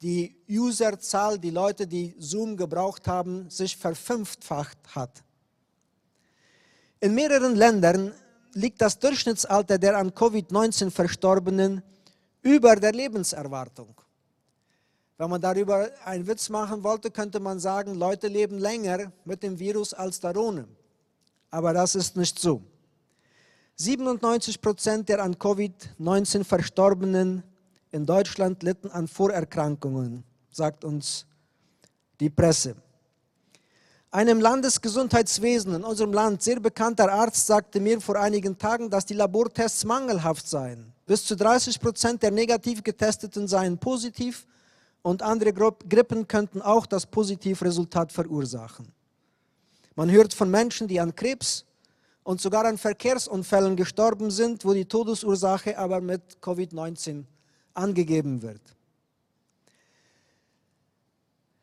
die 0.02 0.36
Userzahl, 0.48 1.38
die 1.38 1.50
Leute, 1.50 1.86
die 1.86 2.14
Zoom 2.18 2.56
gebraucht 2.56 3.06
haben, 3.06 3.50
sich 3.50 3.76
verfünffacht 3.76 4.78
hat. 4.94 5.22
In 7.00 7.14
mehreren 7.14 7.54
Ländern 7.54 8.12
liegt 8.54 8.80
das 8.80 8.98
Durchschnittsalter 8.98 9.78
der 9.78 9.96
an 9.96 10.10
Covid-19 10.10 10.90
Verstorbenen 10.90 11.82
über 12.42 12.76
der 12.76 12.92
Lebenserwartung. 12.92 13.94
Wenn 15.18 15.30
man 15.30 15.40
darüber 15.40 15.90
einen 16.04 16.26
Witz 16.26 16.48
machen 16.48 16.82
wollte, 16.82 17.10
könnte 17.10 17.40
man 17.40 17.60
sagen, 17.60 17.94
Leute 17.94 18.26
leben 18.26 18.58
länger 18.58 19.12
mit 19.26 19.42
dem 19.42 19.58
Virus 19.58 19.92
als 19.92 20.18
da 20.18 20.34
ohne. 20.34 20.66
Aber 21.50 21.74
das 21.74 21.94
ist 21.94 22.16
nicht 22.16 22.38
so. 22.38 22.62
97 23.76 24.60
Prozent 24.62 25.08
der 25.10 25.22
an 25.22 25.34
Covid-19 25.36 26.44
Verstorbenen 26.44 27.42
in 27.92 28.06
Deutschland 28.06 28.62
litten 28.62 28.90
an 28.90 29.08
Vorerkrankungen, 29.08 30.24
sagt 30.50 30.84
uns 30.84 31.26
die 32.20 32.30
Presse. 32.30 32.76
Einem 34.12 34.40
Landesgesundheitswesen 34.40 35.74
in 35.74 35.84
unserem 35.84 36.12
Land 36.12 36.42
sehr 36.42 36.58
bekannter 36.58 37.12
Arzt 37.12 37.46
sagte 37.46 37.78
mir 37.78 38.00
vor 38.00 38.16
einigen 38.16 38.58
Tagen, 38.58 38.90
dass 38.90 39.06
die 39.06 39.14
Labortests 39.14 39.84
mangelhaft 39.84 40.48
seien. 40.48 40.92
Bis 41.06 41.24
zu 41.24 41.36
30 41.36 41.80
Prozent 41.80 42.22
der 42.22 42.32
negativ 42.32 42.82
getesteten 42.82 43.46
seien 43.46 43.78
positiv 43.78 44.46
und 45.02 45.22
andere 45.22 45.52
Grippen 45.52 46.26
könnten 46.26 46.60
auch 46.60 46.86
das 46.86 47.06
Positivresultat 47.06 48.12
verursachen. 48.12 48.92
Man 49.94 50.10
hört 50.10 50.34
von 50.34 50.50
Menschen, 50.50 50.88
die 50.88 51.00
an 51.00 51.14
Krebs 51.14 51.64
und 52.22 52.40
sogar 52.40 52.64
an 52.64 52.78
Verkehrsunfällen 52.78 53.76
gestorben 53.76 54.30
sind, 54.30 54.64
wo 54.64 54.72
die 54.72 54.84
Todesursache 54.84 55.78
aber 55.78 56.00
mit 56.00 56.38
Covid-19 56.42 57.24
angegeben 57.80 58.42
wird. 58.42 58.60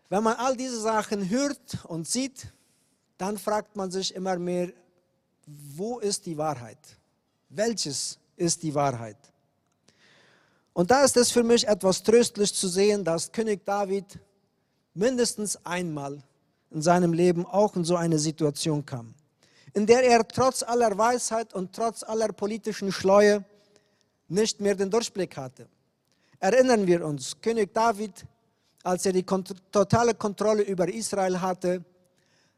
Wenn 0.09 0.24
man 0.24 0.36
all 0.36 0.55
diese 0.55 0.79
Sachen 0.79 1.29
hört 1.29 1.86
und 1.86 2.07
sieht, 2.07 2.47
dann 3.17 3.38
fragt 3.38 3.75
man 3.75 3.91
sich 3.91 4.13
immer 4.13 4.38
mehr, 4.38 4.71
wo 5.45 6.00
ist 6.00 6.25
die 6.25 6.38
Wahrheit? 6.38 6.79
Welches 7.50 8.17
ist 8.36 8.63
die 8.63 8.74
Wahrheit? 8.74 9.17
Und 10.74 10.91
da 10.91 11.03
ist 11.03 11.17
es 11.17 11.31
für 11.31 11.43
mich 11.43 11.67
etwas 11.67 12.03
tröstlich 12.03 12.53
zu 12.53 12.67
sehen, 12.67 13.03
dass 13.03 13.31
König 13.31 13.65
David 13.65 14.19
mindestens 14.93 15.57
einmal 15.65 16.21
in 16.69 16.81
seinem 16.81 17.13
Leben 17.13 17.45
auch 17.45 17.75
in 17.75 17.83
so 17.83 17.95
eine 17.95 18.19
Situation 18.19 18.86
kam, 18.86 19.13
in 19.74 19.86
der 19.86 20.03
er 20.03 20.27
trotz 20.27 20.63
aller 20.63 20.97
Weisheit 20.97 21.53
und 21.53 21.74
trotz 21.74 22.03
aller 22.03 22.27
politischen 22.27 22.91
Schleue 22.91 23.43
nicht 24.27 24.59
mehr 24.59 24.75
den 24.75 24.91
Durchblick 24.91 25.36
hatte. 25.38 25.67
Erinnern 26.39 26.86
wir 26.86 27.03
uns, 27.03 27.41
König 27.41 27.74
David, 27.74 28.25
als 28.84 29.06
er 29.06 29.13
die 29.13 29.24
kont 29.24 29.56
totale 29.72 30.13
Kontrolle 30.13 30.62
über 30.62 30.88
Israel 30.88 31.41
hatte, 31.41 31.84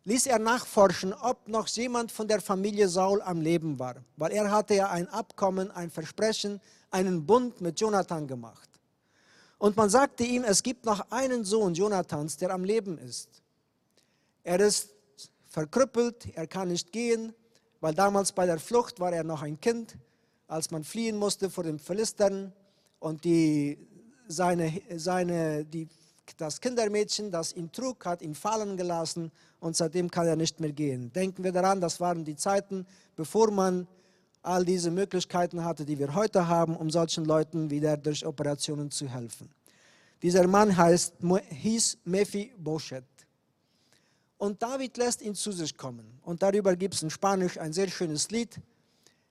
ließ 0.04 0.28
er 0.28 0.40
nachforschen, 0.40 1.14
ob 1.14 1.48
noch 1.48 1.68
jemand 1.68 2.12
von 2.12 2.28
der 2.28 2.42
Familie 2.42 2.90
Saul 2.90 3.22
am 3.22 3.40
Leben 3.40 3.80
war, 3.80 3.96
weil 4.18 4.32
er 4.34 4.52
hatte 4.52 4.76
ja 4.76 4.90
ein 4.90 5.08
Abkommen, 5.08 5.72
ein 5.72 5.90
Versprechen 5.90 6.60
einen 6.92 7.26
Bund 7.26 7.62
mit 7.62 7.80
Jonathan 7.80 8.28
gemacht. 8.28 8.70
Und 9.58 9.78
man 9.78 9.90
sagte 9.90 10.24
ihm, 10.24 10.44
es 10.44 10.64
gibt 10.64 10.86
noch 10.86 11.12
einen 11.12 11.46
Sohn 11.46 11.74
Jonathans, 11.74 12.38
der 12.38 12.52
am 12.52 12.64
Leben 12.64 12.98
ist. 12.98 13.30
Er 14.44 14.60
ist 14.60 14.90
verkrüppelt, 15.48 16.36
er 16.36 16.48
kann 16.48 16.70
nicht 16.70 16.92
gehen, 16.92 17.34
weil 17.80 17.94
damals 17.94 18.32
bei 18.32 18.46
der 18.46 18.60
Flucht 18.60 19.00
war 19.00 19.14
er 19.14 19.24
noch 19.24 19.42
ein 19.42 19.60
Kind, 19.60 19.96
als 20.48 20.72
man 20.72 20.84
fliehen 20.84 21.18
musste 21.18 21.50
vor 21.50 21.64
den 21.64 21.80
Philistern 21.80 22.54
und 23.00 23.24
die, 23.24 23.78
seine, 24.28 24.72
seine, 24.96 25.66
die, 25.66 25.88
das 26.38 26.62
Kindermädchen, 26.62 27.32
das 27.32 27.54
ihn 27.54 27.72
trug, 27.72 28.06
hat 28.06 28.22
ihn 28.22 28.36
fallen 28.36 28.78
gelassen 28.78 29.32
und 29.60 29.76
seitdem 29.76 30.10
kann 30.10 30.28
er 30.28 30.36
nicht 30.36 30.60
mehr 30.60 30.72
gehen. 30.72 31.12
Denken 31.12 31.44
wir 31.44 31.52
daran, 31.52 31.82
das 31.82 32.00
waren 32.00 32.24
die 32.24 32.36
Zeiten, 32.36 32.86
bevor 33.16 33.52
man 33.52 33.88
all 34.42 34.64
diese 34.64 34.92
Möglichkeiten 34.92 35.64
hatte, 35.64 35.86
die 35.86 36.00
wir 36.00 36.14
heute 36.14 36.48
haben, 36.48 36.76
um 36.76 36.90
solchen 36.90 37.26
Leuten 37.26 37.70
wieder 37.70 37.98
durch 37.98 38.26
Operationen 38.26 38.90
zu 38.92 39.08
helfen. 39.08 39.50
Dieser 40.22 40.48
Mann 40.48 40.76
heißt, 40.76 41.16
hieß 41.50 41.98
Mephibosheth. 42.06 43.04
Und 44.38 44.62
David 44.62 44.96
lässt 44.98 45.22
ihn 45.22 45.36
zu 45.36 45.52
sich 45.52 45.76
kommen. 45.76 46.20
Und 46.24 46.42
darüber 46.42 46.76
gibt 46.76 46.94
es 46.94 47.04
in 47.04 47.10
Spanisch 47.10 47.58
ein 47.58 47.74
sehr 47.74 47.90
schönes 47.90 48.32
Lied. 48.32 48.60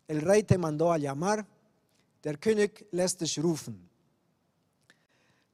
El 0.06 0.20
rey 0.20 0.42
te 0.42 0.56
mandó 0.58 0.90
a 0.90 0.96
llamar. 0.96 1.46
Der 2.28 2.36
König 2.36 2.84
lässt 2.90 3.22
dich 3.22 3.42
rufen. 3.42 3.88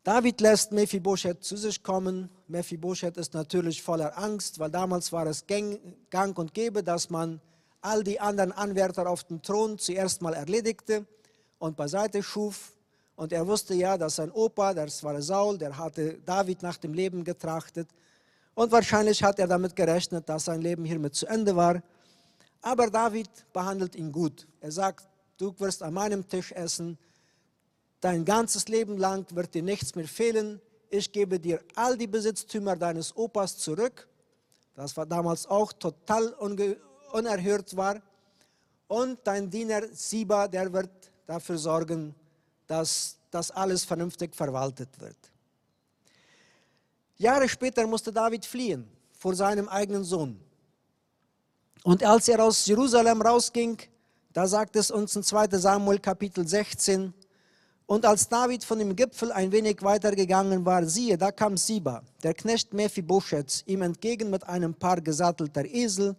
David 0.03 0.41
lässt 0.41 0.73
Mephibosheth 0.73 1.45
zu 1.45 1.57
sich 1.57 1.81
kommen. 1.81 2.29
Mephibosheth 2.49 3.17
ist 3.17 3.33
natürlich 3.33 3.81
voller 3.81 4.19
Angst, 4.19 4.59
weil 4.59 4.73
damals 4.73 5.13
war 5.13 5.25
es 5.29 5.47
gang 5.47 6.37
und 6.37 6.53
gäbe, 6.53 6.83
dass 6.83 7.11
man 7.11 7.41
all 7.81 8.03
die 8.03 8.19
anderen 8.19 8.51
Anwärter 8.51 9.09
auf 9.09 9.23
den 9.23 9.41
Thron 9.41 9.79
zuerst 9.79 10.21
mal 10.21 10.35
erledigte 10.35 11.07
und 11.61 11.77
beiseite 11.77 12.25
schuf. 12.25 12.73
Und 13.15 13.33
er 13.33 13.47
wusste 13.47 13.75
ja, 13.75 13.97
dass 13.97 14.17
sein 14.17 14.33
Opa, 14.33 14.75
das 14.75 15.05
war 15.05 15.23
Saul, 15.23 15.57
der 15.57 15.79
hatte 15.79 16.19
David 16.27 16.61
nach 16.65 16.79
dem 16.79 16.93
Leben 16.93 17.23
getrachtet. 17.23 17.89
Und 18.57 18.73
wahrscheinlich 18.73 19.23
hat 19.23 19.39
er 19.39 19.47
damit 19.47 19.77
gerechnet, 19.77 20.29
dass 20.29 20.47
sein 20.47 20.61
Leben 20.61 20.85
hiermit 20.85 21.15
zu 21.15 21.27
Ende 21.27 21.55
war. 21.55 21.81
Aber 22.63 22.91
David 22.91 23.31
behandelt 23.53 23.95
ihn 23.95 24.11
gut. 24.11 24.49
Er 24.61 24.73
sagt, 24.73 25.07
du 25.39 25.55
wirst 25.59 25.83
an 25.83 25.95
meinem 25.95 26.29
Tisch 26.29 26.53
essen. 26.53 26.99
Dein 28.01 28.25
ganzes 28.25 28.69
Leben 28.69 28.99
lang 28.99 29.27
wird 29.35 29.55
dir 29.55 29.63
nichts 29.63 29.95
mehr 29.95 30.09
fehlen. 30.09 30.61
Ich 30.91 31.11
gebe 31.11 31.41
dir 31.41 31.61
all 31.75 31.97
die 31.97 32.07
Besitztümer 32.07 32.77
deines 32.77 33.17
Opas 33.17 33.57
zurück. 33.59 34.07
Das 34.75 34.97
war 34.97 35.07
damals 35.07 35.47
auch 35.47 35.73
total 35.73 36.33
unerhört 37.13 37.77
war. 37.77 38.01
Und 38.89 39.19
dein 39.25 39.49
Diener 39.49 39.83
Siba, 39.93 40.47
der 40.49 40.73
wird 40.73 40.91
dafür 41.27 41.59
sorgen, 41.59 42.15
dass 42.67 43.17
das 43.31 43.51
alles 43.51 43.85
vernünftig 43.85 44.35
verwaltet 44.35 44.89
wird. 45.01 45.17
Jahre 47.17 47.49
später 47.49 47.87
musste 47.87 48.13
David 48.13 48.45
fliehen 48.45 48.89
vor 49.19 49.35
seinem 49.35 49.69
eigenen 49.69 50.05
Sohn. 50.05 50.39
Und 51.83 52.03
als 52.03 52.29
er 52.29 52.43
aus 52.43 52.67
Jerusalem 52.67 53.23
rausging, 53.23 53.79
da 54.35 54.49
sagt 54.49 54.75
es 54.77 54.91
uns 54.91 55.15
in 55.17 55.23
2 55.23 55.47
Samuel 55.59 56.01
Kapitel 56.01 56.47
16, 56.47 57.15
und 57.87 58.07
als 58.07 58.29
David 58.29 58.65
von 58.65 58.79
dem 58.79 58.97
Gipfel 58.97 59.31
ein 59.31 59.53
wenig 59.53 59.83
weiter 59.83 60.17
gegangen 60.17 60.65
war, 60.65 60.87
siehe, 60.87 61.19
da 61.19 61.31
kam 61.31 61.57
Siba, 61.57 62.03
der 62.23 62.35
Knecht 62.35 62.73
Mephibosheth, 62.73 63.63
ihm 63.67 63.83
entgegen 63.83 64.31
mit 64.31 64.45
einem 64.49 64.75
Paar 64.75 65.01
gesattelter 65.01 65.65
Esel 65.67 66.17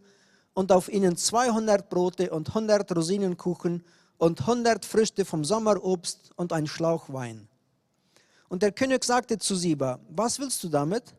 und 0.54 0.72
auf 0.72 0.88
ihnen 0.90 1.18
200 1.18 1.90
Brote 1.90 2.30
und 2.30 2.50
100 2.50 2.96
Rosinenkuchen 2.96 3.84
und 4.18 4.42
100 4.42 4.86
Früchte 4.86 5.26
vom 5.26 5.44
Sommerobst 5.44 6.32
und 6.36 6.54
ein 6.54 6.68
Schlauch 6.68 7.12
Wein. 7.12 7.48
Und 8.48 8.62
der 8.62 8.72
König 8.72 9.04
sagte 9.04 9.40
zu 9.40 9.56
Siba, 9.56 10.00
was 10.10 10.40
willst 10.40 10.64
du 10.64 10.70
damit? 10.70 11.16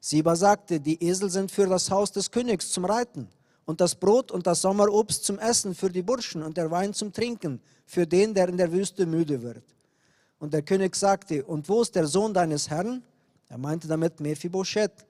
Siba 0.00 0.34
sagte, 0.34 0.80
die 0.80 1.02
Esel 1.02 1.30
sind 1.30 1.52
für 1.52 1.68
das 1.68 1.88
Haus 1.88 2.10
des 2.10 2.30
Königs 2.32 2.70
zum 2.70 2.84
Reiten 2.84 3.28
und 3.64 3.80
das 3.80 3.94
Brot 3.94 4.30
und 4.30 4.46
das 4.46 4.62
Sommerobst 4.62 5.24
zum 5.24 5.38
Essen 5.38 5.74
für 5.74 5.90
die 5.90 6.02
Burschen 6.02 6.42
und 6.42 6.56
der 6.56 6.70
Wein 6.70 6.94
zum 6.94 7.12
Trinken 7.12 7.60
für 7.86 8.06
den, 8.06 8.34
der 8.34 8.48
in 8.48 8.56
der 8.56 8.72
Wüste 8.72 9.06
müde 9.06 9.42
wird. 9.42 9.64
Und 10.38 10.52
der 10.52 10.62
König 10.62 10.96
sagte, 10.96 11.44
und 11.44 11.68
wo 11.68 11.82
ist 11.82 11.94
der 11.94 12.06
Sohn 12.06 12.34
deines 12.34 12.68
Herrn? 12.68 13.02
Er 13.48 13.58
meinte 13.58 13.86
damit 13.86 14.18
Mephibosheth. 14.18 15.06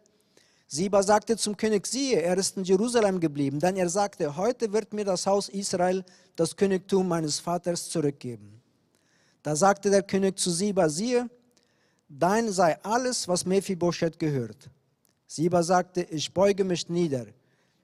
Siba 0.67 1.03
sagte 1.03 1.37
zum 1.37 1.57
König, 1.57 1.87
siehe, 1.87 2.21
er 2.21 2.37
ist 2.37 2.57
in 2.57 2.65
Jerusalem 2.65 3.21
geblieben, 3.21 3.59
denn 3.59 3.77
er 3.77 3.89
sagte, 3.89 4.37
heute 4.37 4.73
wird 4.73 4.93
mir 4.93 5.05
das 5.05 5.27
Haus 5.27 5.49
Israel 5.49 6.05
das 6.37 6.57
Königtum 6.57 7.09
meines 7.09 7.39
Vaters 7.39 7.89
zurückgeben. 7.89 8.61
Da 9.43 9.57
sagte 9.57 9.91
der 9.91 10.03
König 10.03 10.39
zu 10.39 10.51
Siba, 10.51 10.89
siehe, 10.89 11.29
dein 12.09 12.51
sei 12.53 12.79
alles, 12.83 13.29
was 13.29 13.45
Mephibosheth 13.45 14.19
gehört. 14.19 14.71
Siba 15.27 15.63
sagte, 15.63 16.03
ich 16.03 16.33
beuge 16.33 16.65
mich 16.65 16.89
nieder, 16.89 17.27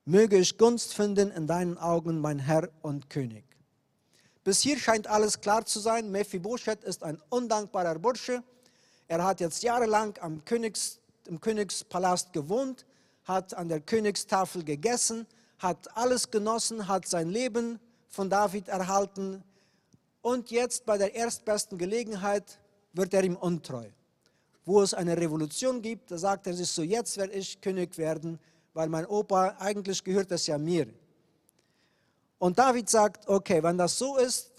möge 0.09 0.39
ich 0.39 0.57
Gunst 0.57 0.95
finden 0.95 1.31
in 1.33 1.47
deinen 1.47 1.77
Augen, 1.77 2.19
mein 2.19 2.39
Herr 2.39 2.71
und 2.81 3.11
König. 3.11 3.45
Bis 4.43 4.61
hier 4.61 4.79
scheint 4.79 5.07
alles 5.07 5.43
klar 5.43 5.67
zu 5.67 5.81
sein. 5.81 6.11
Mephibosheth 6.11 6.83
ist 6.83 7.03
ein 7.03 7.21
undankbarer 7.29 7.99
Bursche. 7.99 8.43
Er 9.07 9.23
hat 9.23 9.41
jetzt 9.41 9.63
jahrelang 9.63 10.19
am 10.23 10.43
Königs 10.47 11.01
im 11.27 11.39
Königspalast 11.39 12.33
gewohnt, 12.33 12.87
hat 13.25 13.53
an 13.53 13.69
der 13.69 13.81
Königstafel 13.81 14.65
gegessen, 14.65 15.27
hat 15.59 15.95
alles 15.95 16.31
genossen, 16.31 16.89
hat 16.89 17.07
sein 17.07 17.29
Leben 17.29 17.79
von 18.09 18.31
David 18.31 18.69
erhalten 18.69 19.45
und 20.23 20.51
jetzt 20.51 20.87
bei 20.87 20.97
der 20.97 21.15
erstbesten 21.17 21.77
Gelegenheit 21.77 22.59
wird 22.95 23.13
er 23.13 23.25
ihm 23.25 23.37
untreu. 23.37 23.85
Wo 24.65 24.81
es 24.81 24.95
eine 24.95 25.19
Revolution 25.19 25.83
gibt, 25.83 26.11
da 26.11 26.17
sagt 26.17 26.47
er 26.47 26.55
sich 26.55 26.71
so, 26.71 26.83
jetzt 26.83 27.19
werde 27.19 27.35
ich 27.35 27.61
König 27.61 27.99
werden, 27.99 28.39
weil 28.79 28.89
mein 28.89 29.07
Opa, 29.07 29.57
eigentlich 29.59 30.05
gehört 30.05 30.31
das 30.31 30.47
ja 30.47 30.57
mir. 30.57 30.87
Und 32.39 32.61
David 32.61 32.89
sagt, 32.89 33.27
okay, 33.27 33.61
wenn 33.61 33.77
das 33.77 33.99
so 33.99 34.17
ist, 34.17 34.53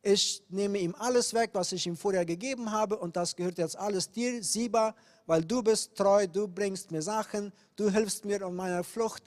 ich 0.00 0.42
nehme 0.48 0.78
ihm 0.78 0.94
alles 0.98 1.34
weg, 1.34 1.50
was 1.52 1.70
ich 1.72 1.86
ihm 1.86 1.94
vorher 1.94 2.24
gegeben 2.24 2.72
habe 2.72 2.96
und 2.96 3.16
das 3.16 3.36
gehört 3.36 3.58
jetzt 3.58 3.76
alles 3.76 4.10
dir, 4.10 4.42
Siba, 4.42 4.94
weil 5.26 5.44
du 5.44 5.62
bist 5.62 5.94
treu, 5.94 6.26
du 6.26 6.48
bringst 6.48 6.90
mir 6.90 7.02
Sachen, 7.02 7.52
du 7.76 7.90
hilfst 7.90 8.24
mir 8.24 8.46
um 8.46 8.56
meiner 8.56 8.82
Flucht 8.82 9.24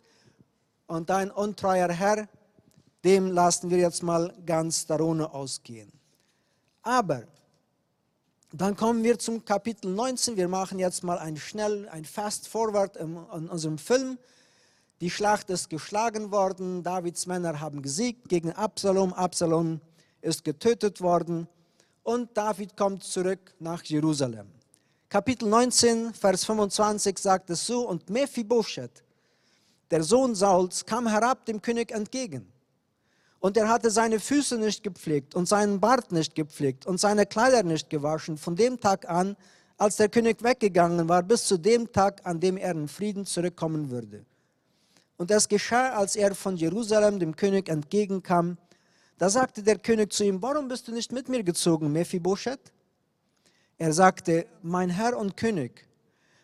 und 0.88 1.12
dein 1.12 1.30
untreuer 1.30 1.90
Herr, 1.90 2.28
dem 3.04 3.30
lassen 3.30 3.70
wir 3.70 3.78
jetzt 3.78 4.02
mal 4.02 4.34
ganz 4.48 4.88
darunter 4.88 5.32
ausgehen. 5.36 5.92
Aber 6.82 7.28
dann 8.56 8.76
kommen 8.76 9.04
wir 9.04 9.18
zum 9.18 9.44
Kapitel 9.44 9.90
19. 9.90 10.38
Wir 10.38 10.48
machen 10.48 10.78
jetzt 10.78 11.04
mal 11.04 11.18
ein 11.18 11.38
schnell, 11.38 11.90
ein 11.90 12.06
Fast 12.06 12.48
Forward 12.48 12.98
in, 12.98 13.18
unserem 13.18 13.80
Film. 13.80 14.20
Die 15.02 15.10
Schlacht 15.10 15.50
ist 15.50 15.72
geschlagen 15.72 16.32
worden. 16.32 16.84
Davids 16.84 17.26
Männer 17.26 17.60
haben 17.60 17.82
gesiegt 17.82 18.30
gegen 18.30 18.52
Absalom. 18.52 19.12
Absalom 19.12 19.82
ist 20.22 20.44
getötet 20.44 21.02
worden. 21.02 21.48
Und 22.04 22.38
David 22.38 22.78
kommt 22.78 23.04
zurück 23.04 23.56
nach 23.58 23.82
Jerusalem. 23.86 24.46
Kapitel 25.10 25.50
19, 25.50 26.14
Vers 26.14 26.46
25 26.46 27.18
sagt 27.18 27.50
es 27.50 27.66
so: 27.66 27.90
Und 27.90 28.08
Mephibosheth, 28.12 29.04
der 29.90 30.04
Sohn 30.04 30.36
Sauls, 30.36 30.86
kam 30.86 31.08
herab 31.08 31.44
dem 31.48 31.60
König 31.60 31.92
entgegen. 31.92 32.53
Und 33.44 33.58
er 33.58 33.68
hatte 33.68 33.92
seine 33.92 34.22
Füße 34.22 34.58
nicht 34.58 34.84
gepflegt 34.84 35.36
und 35.36 35.50
seinen 35.50 35.82
Bart 35.82 36.14
nicht 36.14 36.34
gepflegt 36.34 36.86
und 36.86 36.98
seine 36.98 37.26
Kleider 37.26 37.62
nicht 37.64 37.90
gewaschen 37.90 38.38
von 38.38 38.56
dem 38.56 38.80
Tag 38.80 39.10
an, 39.10 39.36
als 39.78 39.98
der 39.98 40.08
König 40.08 40.42
weggegangen 40.42 41.10
war, 41.10 41.24
bis 41.24 41.44
zu 41.44 41.58
dem 41.58 41.92
Tag, 41.92 42.22
an 42.24 42.40
dem 42.40 42.56
er 42.56 42.72
in 42.72 42.88
Frieden 42.88 43.26
zurückkommen 43.26 43.92
würde. 43.92 44.26
Und 45.18 45.30
es 45.30 45.50
geschah, 45.50 45.90
als 45.90 46.16
er 46.16 46.34
von 46.36 46.56
Jerusalem 46.56 47.20
dem 47.20 47.36
König 47.36 47.68
entgegenkam, 47.68 48.58
da 49.18 49.30
sagte 49.30 49.62
der 49.62 49.78
König 49.78 50.14
zu 50.14 50.24
ihm, 50.24 50.42
warum 50.42 50.70
bist 50.70 50.88
du 50.88 50.94
nicht 50.94 51.12
mit 51.12 51.28
mir 51.28 51.44
gezogen, 51.44 51.92
Mephibosheth? 51.92 52.72
Er 53.78 53.92
sagte, 53.92 54.46
mein 54.62 54.90
Herr 54.90 55.18
und 55.18 55.36
König, 55.36 55.86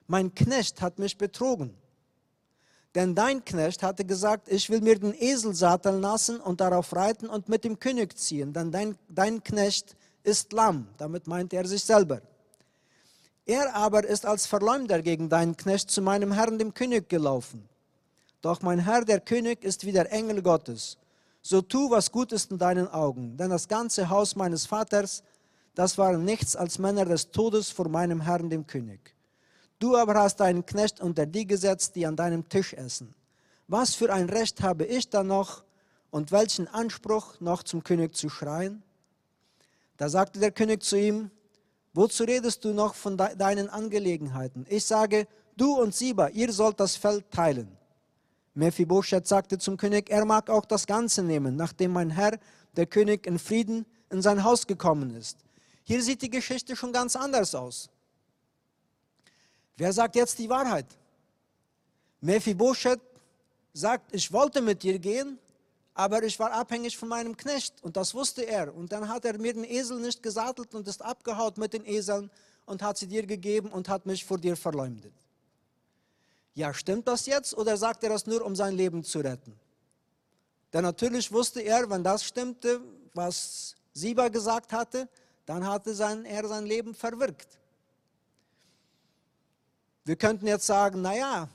mein 0.08 0.36
Knecht 0.36 0.82
hat 0.82 1.00
mich 1.00 1.18
betrogen 1.18 1.79
denn 2.96 3.14
dein 3.14 3.46
Knecht 3.46 3.84
hatte 3.84 4.04
gesagt, 4.04 4.48
ich 4.52 4.70
will 4.70 4.82
mir 4.82 4.98
den 4.98 5.14
Esel 5.14 5.54
satteln 5.54 6.02
lassen 6.02 6.40
und 6.40 6.60
darauf 6.60 6.96
reiten 6.96 7.30
und 7.30 7.48
mit 7.48 7.64
dem 7.64 7.80
König 7.80 8.18
ziehen, 8.18 8.52
denn 8.54 8.72
dein, 8.72 8.98
dein 9.10 9.44
Knecht 9.44 9.96
ist 10.24 10.54
lamm. 10.54 10.88
Damit 10.98 11.28
meint 11.28 11.54
er 11.54 11.68
sich 11.68 11.84
selber. 11.84 12.22
Er 13.46 13.76
aber 13.76 14.06
ist 14.06 14.26
als 14.26 14.46
Verleumder 14.46 15.02
gegen 15.02 15.30
deinen 15.30 15.58
Knecht 15.58 15.90
zu 15.90 16.02
meinem 16.02 16.32
Herrn, 16.32 16.60
dem 16.60 16.74
König, 16.74 17.10
gelaufen. 17.10 17.68
Doch 18.42 18.62
mein 18.62 18.80
Herr, 18.80 19.04
der 19.04 19.20
König, 19.20 19.64
ist 19.64 19.86
wie 19.86 19.92
der 19.92 20.12
Engel 20.12 20.42
Gottes. 20.42 20.98
So 21.42 21.62
tu, 21.62 21.90
was 21.90 22.12
gut 22.12 22.32
ist 22.32 22.52
in 22.52 22.58
deinen 22.58 22.88
Augen. 22.88 23.38
Denn 23.38 23.50
das 23.50 23.68
ganze 23.68 24.10
Haus 24.10 24.36
meines 24.36 24.66
Vaters, 24.66 25.24
das 25.74 25.98
waren 25.98 26.24
nichts 26.26 26.56
als 26.56 26.80
Männer 26.80 27.06
des 27.06 27.32
Todes 27.32 27.70
vor 27.70 27.90
meinem 27.90 28.22
Herrn, 28.22 28.50
dem 28.50 28.68
König. 28.68 29.16
Du 29.80 29.96
aber 29.96 30.16
hast 30.16 30.42
deinen 30.42 30.66
Knecht 30.66 31.00
unter 31.00 31.26
die 31.26 31.48
gesetzt, 31.48 31.96
die 31.96 32.06
an 32.06 32.18
deinem 32.18 32.48
Tisch 32.50 32.74
essen. 32.74 33.16
Was 33.68 33.96
für 33.96 34.12
ein 34.12 34.30
Recht 34.30 34.62
habe 34.62 34.86
ich 34.86 35.10
dann 35.10 35.28
noch 35.28 35.64
und 36.12 36.32
welchen 36.32 36.68
Anspruch 36.68 37.40
noch 37.40 37.64
zum 37.64 37.84
König 37.84 38.16
zu 38.16 38.30
schreien? 38.30 38.84
Da 39.96 40.10
sagte 40.10 40.40
der 40.40 40.52
König 40.52 40.84
zu 40.84 40.98
ihm, 40.98 41.32
wozu 41.94 42.24
redest 42.24 42.66
du 42.66 42.74
noch 42.74 42.94
von 42.94 43.18
de 43.18 43.36
deinen 43.36 43.70
Angelegenheiten? 43.70 44.66
Ich 44.70 44.86
sage, 44.86 45.28
du 45.56 45.80
und 45.80 45.96
Siba, 45.96 46.28
ihr 46.30 46.52
sollt 46.52 46.80
das 46.80 46.98
Feld 46.98 47.32
teilen. 47.32 47.78
Mephibosheth 48.56 49.28
sagte 49.28 49.58
zum 49.60 49.78
König, 49.78 50.10
er 50.10 50.26
mag 50.26 50.50
auch 50.50 50.66
das 50.66 50.88
Ganze 50.88 51.24
nehmen, 51.24 51.56
nachdem 51.56 51.92
mein 51.94 52.10
Herr, 52.10 52.38
der 52.76 52.86
König, 52.86 53.26
in 53.26 53.40
Frieden 53.40 53.86
in 54.10 54.22
sein 54.22 54.44
Haus 54.44 54.68
gekommen 54.68 55.16
ist. 55.16 55.38
Hier 55.84 56.04
sieht 56.04 56.22
die 56.22 56.30
Geschichte 56.30 56.76
schon 56.76 56.92
ganz 56.92 57.16
anders 57.16 57.56
aus. 57.56 57.90
Wer 59.80 59.94
sagt 59.94 60.18
jetzt 60.18 60.38
die 60.38 60.50
Wahrheit? 60.50 60.86
Mephibosheth 62.20 63.00
sagt, 63.72 64.14
ich 64.14 64.30
wollte 64.30 64.62
mit 64.62 64.84
dir 64.84 65.00
gehen, 65.00 65.40
aber 65.94 66.22
ich 66.24 66.38
war 66.38 66.52
abhängig 66.52 66.98
von 66.98 67.08
meinem 67.08 67.38
Knecht 67.38 67.82
und 67.82 67.96
das 67.96 68.14
wusste 68.14 68.42
er. 68.42 68.76
Und 68.76 68.92
dann 68.92 69.08
hat 69.08 69.24
er 69.24 69.38
mir 69.38 69.54
den 69.54 69.64
Esel 69.64 70.02
nicht 70.02 70.22
gesattelt 70.22 70.76
und 70.76 70.86
ist 70.86 71.02
abgehaut 71.02 71.58
mit 71.58 71.72
den 71.72 71.86
Eseln 71.86 72.30
und 72.66 72.82
hat 72.82 72.98
sie 72.98 73.08
dir 73.08 73.26
gegeben 73.26 73.72
und 73.72 73.88
hat 73.88 74.06
mich 74.06 74.26
vor 74.26 74.38
dir 74.38 74.58
verleumdet. 74.58 75.14
Ja, 76.56 76.74
stimmt 76.74 77.08
das 77.08 77.26
jetzt 77.26 77.58
oder 77.58 77.78
sagt 77.78 78.04
er 78.04 78.10
das 78.10 78.28
nur, 78.28 78.44
um 78.44 78.58
sein 78.58 78.76
Leben 78.76 79.02
zu 79.06 79.20
retten? 79.20 79.58
Denn 80.74 80.84
natürlich 80.84 81.32
wusste 81.32 81.62
er, 81.62 81.90
wenn 81.90 82.04
das 82.04 82.26
stimmte, 82.26 82.82
was 83.14 83.76
Siba 83.94 84.28
gesagt 84.28 84.74
hatte, 84.74 85.08
dann 85.46 85.66
hatte 85.66 85.94
sein, 85.94 86.26
er 86.26 86.46
sein 86.50 86.66
Leben 86.66 86.94
verwirkt. 86.94 87.60
Wir 90.10 90.16
könnten 90.16 90.48
jetzt 90.48 90.66
sagen, 90.66 91.04
naja, 91.04 91.48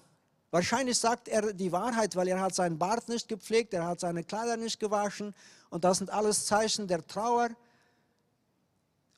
wahrscheinlich 0.52 0.96
sagt 0.96 1.26
er 1.26 1.52
die 1.52 1.72
Wahrheit, 1.72 2.14
weil 2.14 2.28
er 2.28 2.40
hat 2.40 2.54
seinen 2.54 2.78
Bart 2.78 3.08
nicht 3.08 3.26
gepflegt, 3.26 3.74
er 3.74 3.84
hat 3.84 3.98
seine 3.98 4.22
Kleider 4.22 4.56
nicht 4.56 4.78
gewaschen 4.78 5.34
und 5.70 5.82
das 5.82 5.98
sind 5.98 6.08
alles 6.08 6.46
Zeichen 6.46 6.86
der 6.86 7.04
Trauer. 7.04 7.48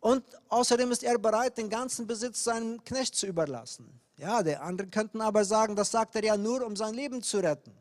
Und 0.01 0.25
außerdem 0.49 0.91
ist 0.91 1.03
er 1.03 1.19
bereit, 1.19 1.59
den 1.59 1.69
ganzen 1.69 2.07
Besitz 2.07 2.45
seinem 2.45 2.83
Knecht 2.83 3.15
zu 3.15 3.27
überlassen. 3.27 4.01
Ja, 4.17 4.43
die 4.43 4.57
anderen 4.57 4.91
könnten 4.91 5.21
aber 5.21 5.45
sagen, 5.45 5.77
das 5.77 5.91
sagt 5.91 6.17
er 6.17 6.25
ja 6.25 6.39
nur, 6.39 6.65
um 6.65 6.75
sein 6.75 6.95
Leben 6.95 7.23
zu 7.23 7.37
retten. 7.37 7.77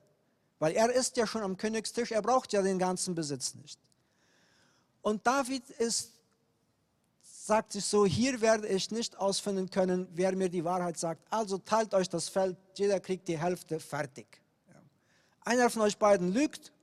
Weil 0.59 0.73
er 0.73 0.91
ist 0.91 1.15
ja 1.15 1.25
schon 1.25 1.41
am 1.41 1.55
Königstisch, 1.55 2.11
er 2.11 2.21
braucht 2.21 2.51
ja 2.51 2.61
den 2.63 2.79
ganzen 2.79 3.15
Besitz 3.15 3.55
nicht. 3.55 3.79
Und 5.01 5.25
David 5.25 5.69
ist 5.69 6.14
sagt 7.45 7.73
sich 7.73 7.85
so, 7.85 8.07
hier 8.07 8.41
werde 8.41 8.67
ich 8.67 8.89
nicht 8.89 9.15
ausfinden 9.19 9.69
können, 9.69 10.07
wer 10.13 10.35
mir 10.35 10.49
die 10.49 10.65
Wahrheit 10.65 10.97
sagt. 10.97 11.21
Also 11.29 11.59
teilt 11.59 11.93
euch 11.93 12.09
das 12.09 12.27
Feld, 12.27 12.57
jeder 12.73 12.99
kriegt 12.99 13.27
die 13.27 13.37
Hälfte, 13.37 13.79
fertig. 13.79 14.41
Einer 15.41 15.69
von 15.69 15.83
euch 15.83 15.95
beiden 15.95 16.33
lügt, 16.33 16.73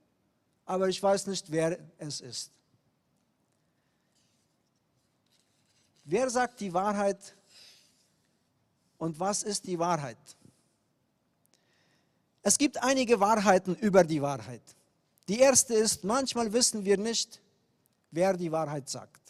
aber 0.65 0.89
ich 0.89 1.03
weiß 1.03 1.27
nicht, 1.27 1.51
wer 1.51 1.81
es 1.99 2.21
ist. 2.21 2.53
Wer 6.05 6.31
sagt 6.31 6.61
die 6.61 6.73
Wahrheit 6.73 7.35
und 8.99 9.19
was 9.19 9.43
ist 9.43 9.67
die 9.67 9.81
Wahrheit? 9.81 10.37
Es 12.43 12.57
gibt 12.57 12.81
einige 12.81 13.19
Wahrheiten 13.19 13.75
über 13.75 14.05
die 14.05 14.23
Wahrheit. 14.23 14.63
Die 15.27 15.41
erste 15.41 15.75
ist, 15.75 16.05
manchmal 16.05 16.53
wissen 16.53 16.85
wir 16.85 16.99
nicht, 16.99 17.41
wer 18.13 18.37
die 18.37 18.53
Wahrheit 18.53 18.89
sagt. 18.89 19.22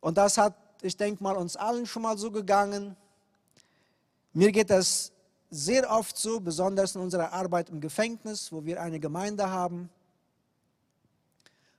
Und 0.00 0.16
das 0.16 0.38
hat, 0.38 0.54
ich 0.82 0.96
denke 0.96 1.22
mal, 1.22 1.36
uns 1.36 1.56
allen 1.56 1.86
schon 1.86 2.02
mal 2.02 2.16
so 2.16 2.30
gegangen. 2.30 2.96
Mir 4.32 4.50
geht 4.50 4.70
es 4.70 5.12
sehr 5.50 5.90
oft 5.90 6.16
so, 6.16 6.40
besonders 6.40 6.94
in 6.94 7.00
unserer 7.00 7.32
Arbeit 7.32 7.70
im 7.70 7.80
Gefängnis, 7.80 8.52
wo 8.52 8.64
wir 8.64 8.80
eine 8.80 9.00
Gemeinde 9.00 9.50
haben, 9.50 9.90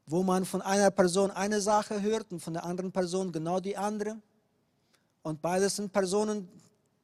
wo 0.06 0.24
man 0.24 0.46
von 0.46 0.62
einer 0.62 0.92
Person 0.92 1.32
eine 1.32 1.62
Sache 1.62 2.02
hört 2.02 2.32
und 2.32 2.42
von 2.42 2.54
der 2.54 2.66
anderen 2.66 2.92
Person 2.92 3.32
genau 3.32 3.60
die 3.60 3.78
andere. 3.78 4.18
Und 5.24 5.42
beides 5.42 5.78
sind 5.78 5.94
Personen, 5.94 6.50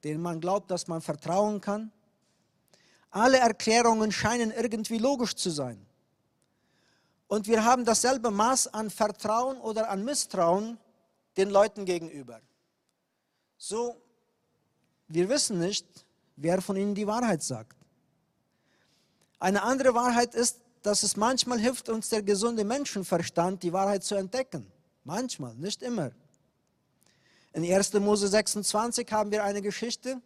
denen 0.03 0.21
man 0.21 0.41
glaubt, 0.41 0.69
dass 0.69 0.88
man 0.88 1.01
vertrauen 1.01 1.62
kann. 1.62 1.91
Alle 3.10 3.38
Erklärungen 3.38 4.12
scheinen 4.12 4.51
irgendwie 4.51 4.97
logisch 4.97 5.36
zu 5.36 5.49
sein. 5.49 5.84
Und 7.27 7.47
wir 7.47 7.63
haben 7.63 7.86
dasselbe 7.86 8.32
Maß 8.32 8.73
an 8.73 8.89
Vertrauen 8.89 9.58
oder 9.58 9.89
an 9.89 10.03
Misstrauen 10.03 10.77
den 11.38 11.50
Leuten 11.50 11.86
gegenüber. 11.86 12.41
So, 13.58 13.95
wir 15.08 15.30
wissen 15.30 15.60
nicht, 15.60 15.86
wer 16.36 16.62
von 16.62 16.76
ihnen 16.76 16.95
die 16.95 17.08
Wahrheit 17.08 17.43
sagt. 17.43 17.78
Eine 19.39 19.63
andere 19.63 19.93
Wahrheit 19.93 20.36
ist, 20.36 20.60
dass 20.82 21.04
es 21.04 21.15
manchmal 21.15 21.60
hilft 21.60 21.89
uns 21.89 22.10
der 22.10 22.23
gesunde 22.23 22.63
Menschenverstand, 22.63 23.63
die 23.63 23.73
Wahrheit 23.73 24.04
zu 24.04 24.15
entdecken. 24.15 24.71
Manchmal, 25.04 25.56
nicht 25.56 25.82
immer. 25.82 26.12
In 27.54 27.63
1. 27.63 27.93
Mose 27.93 28.28
26 28.28 29.12
haben 29.12 29.32
wir 29.32 29.43
eine 29.43 29.62
Geschichte, 29.62 30.21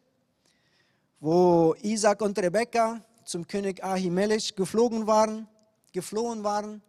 wo 1.19 1.75
Isaac 1.81 2.21
und 2.21 2.37
Rebekka 2.37 3.01
zum 3.23 3.47
König 3.47 3.83
Ahimelech 3.83 4.55
geflogen 4.55 5.07
waren, 5.07 5.47
geflohen 5.93 6.43
waren 6.43 6.81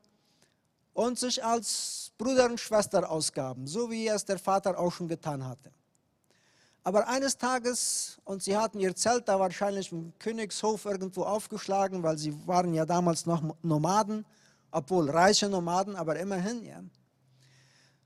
und 0.94 1.18
sich 1.18 1.44
als 1.44 2.01
Bruder 2.22 2.46
und 2.46 2.60
Schwester 2.60 3.10
ausgaben, 3.10 3.66
so 3.66 3.90
wie 3.90 4.06
es 4.06 4.24
der 4.24 4.38
Vater 4.38 4.78
auch 4.78 4.92
schon 4.92 5.08
getan 5.08 5.44
hatte. 5.44 5.72
Aber 6.84 7.08
eines 7.08 7.36
Tages, 7.36 8.20
und 8.24 8.44
sie 8.44 8.56
hatten 8.56 8.78
ihr 8.78 8.94
Zelt 8.94 9.26
da 9.26 9.40
wahrscheinlich 9.40 9.90
im 9.90 10.12
Königshof 10.20 10.84
irgendwo 10.84 11.24
aufgeschlagen, 11.24 12.04
weil 12.04 12.18
sie 12.18 12.32
waren 12.46 12.74
ja 12.74 12.86
damals 12.86 13.26
noch 13.26 13.42
Nomaden, 13.62 14.24
obwohl 14.70 15.10
reiche 15.10 15.48
Nomaden, 15.48 15.96
aber 15.96 16.16
immerhin, 16.16 16.64
ja. 16.64 16.80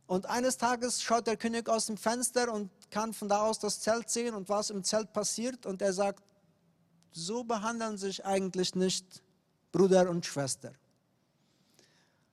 Und 0.06 0.24
eines 0.24 0.56
Tages 0.56 1.02
schaut 1.02 1.26
der 1.26 1.36
König 1.36 1.68
aus 1.68 1.84
dem 1.84 1.98
Fenster 1.98 2.50
und 2.50 2.70
kann 2.90 3.12
von 3.12 3.28
da 3.28 3.42
aus 3.42 3.58
das 3.58 3.80
Zelt 3.80 4.08
sehen 4.08 4.34
und 4.34 4.48
was 4.48 4.70
im 4.70 4.82
Zelt 4.82 5.12
passiert. 5.12 5.66
Und 5.66 5.82
er 5.82 5.92
sagt, 5.92 6.22
so 7.10 7.44
behandeln 7.44 7.98
sich 7.98 8.24
eigentlich 8.24 8.74
nicht 8.74 9.22
Bruder 9.72 10.08
und 10.08 10.24
Schwester. 10.24 10.72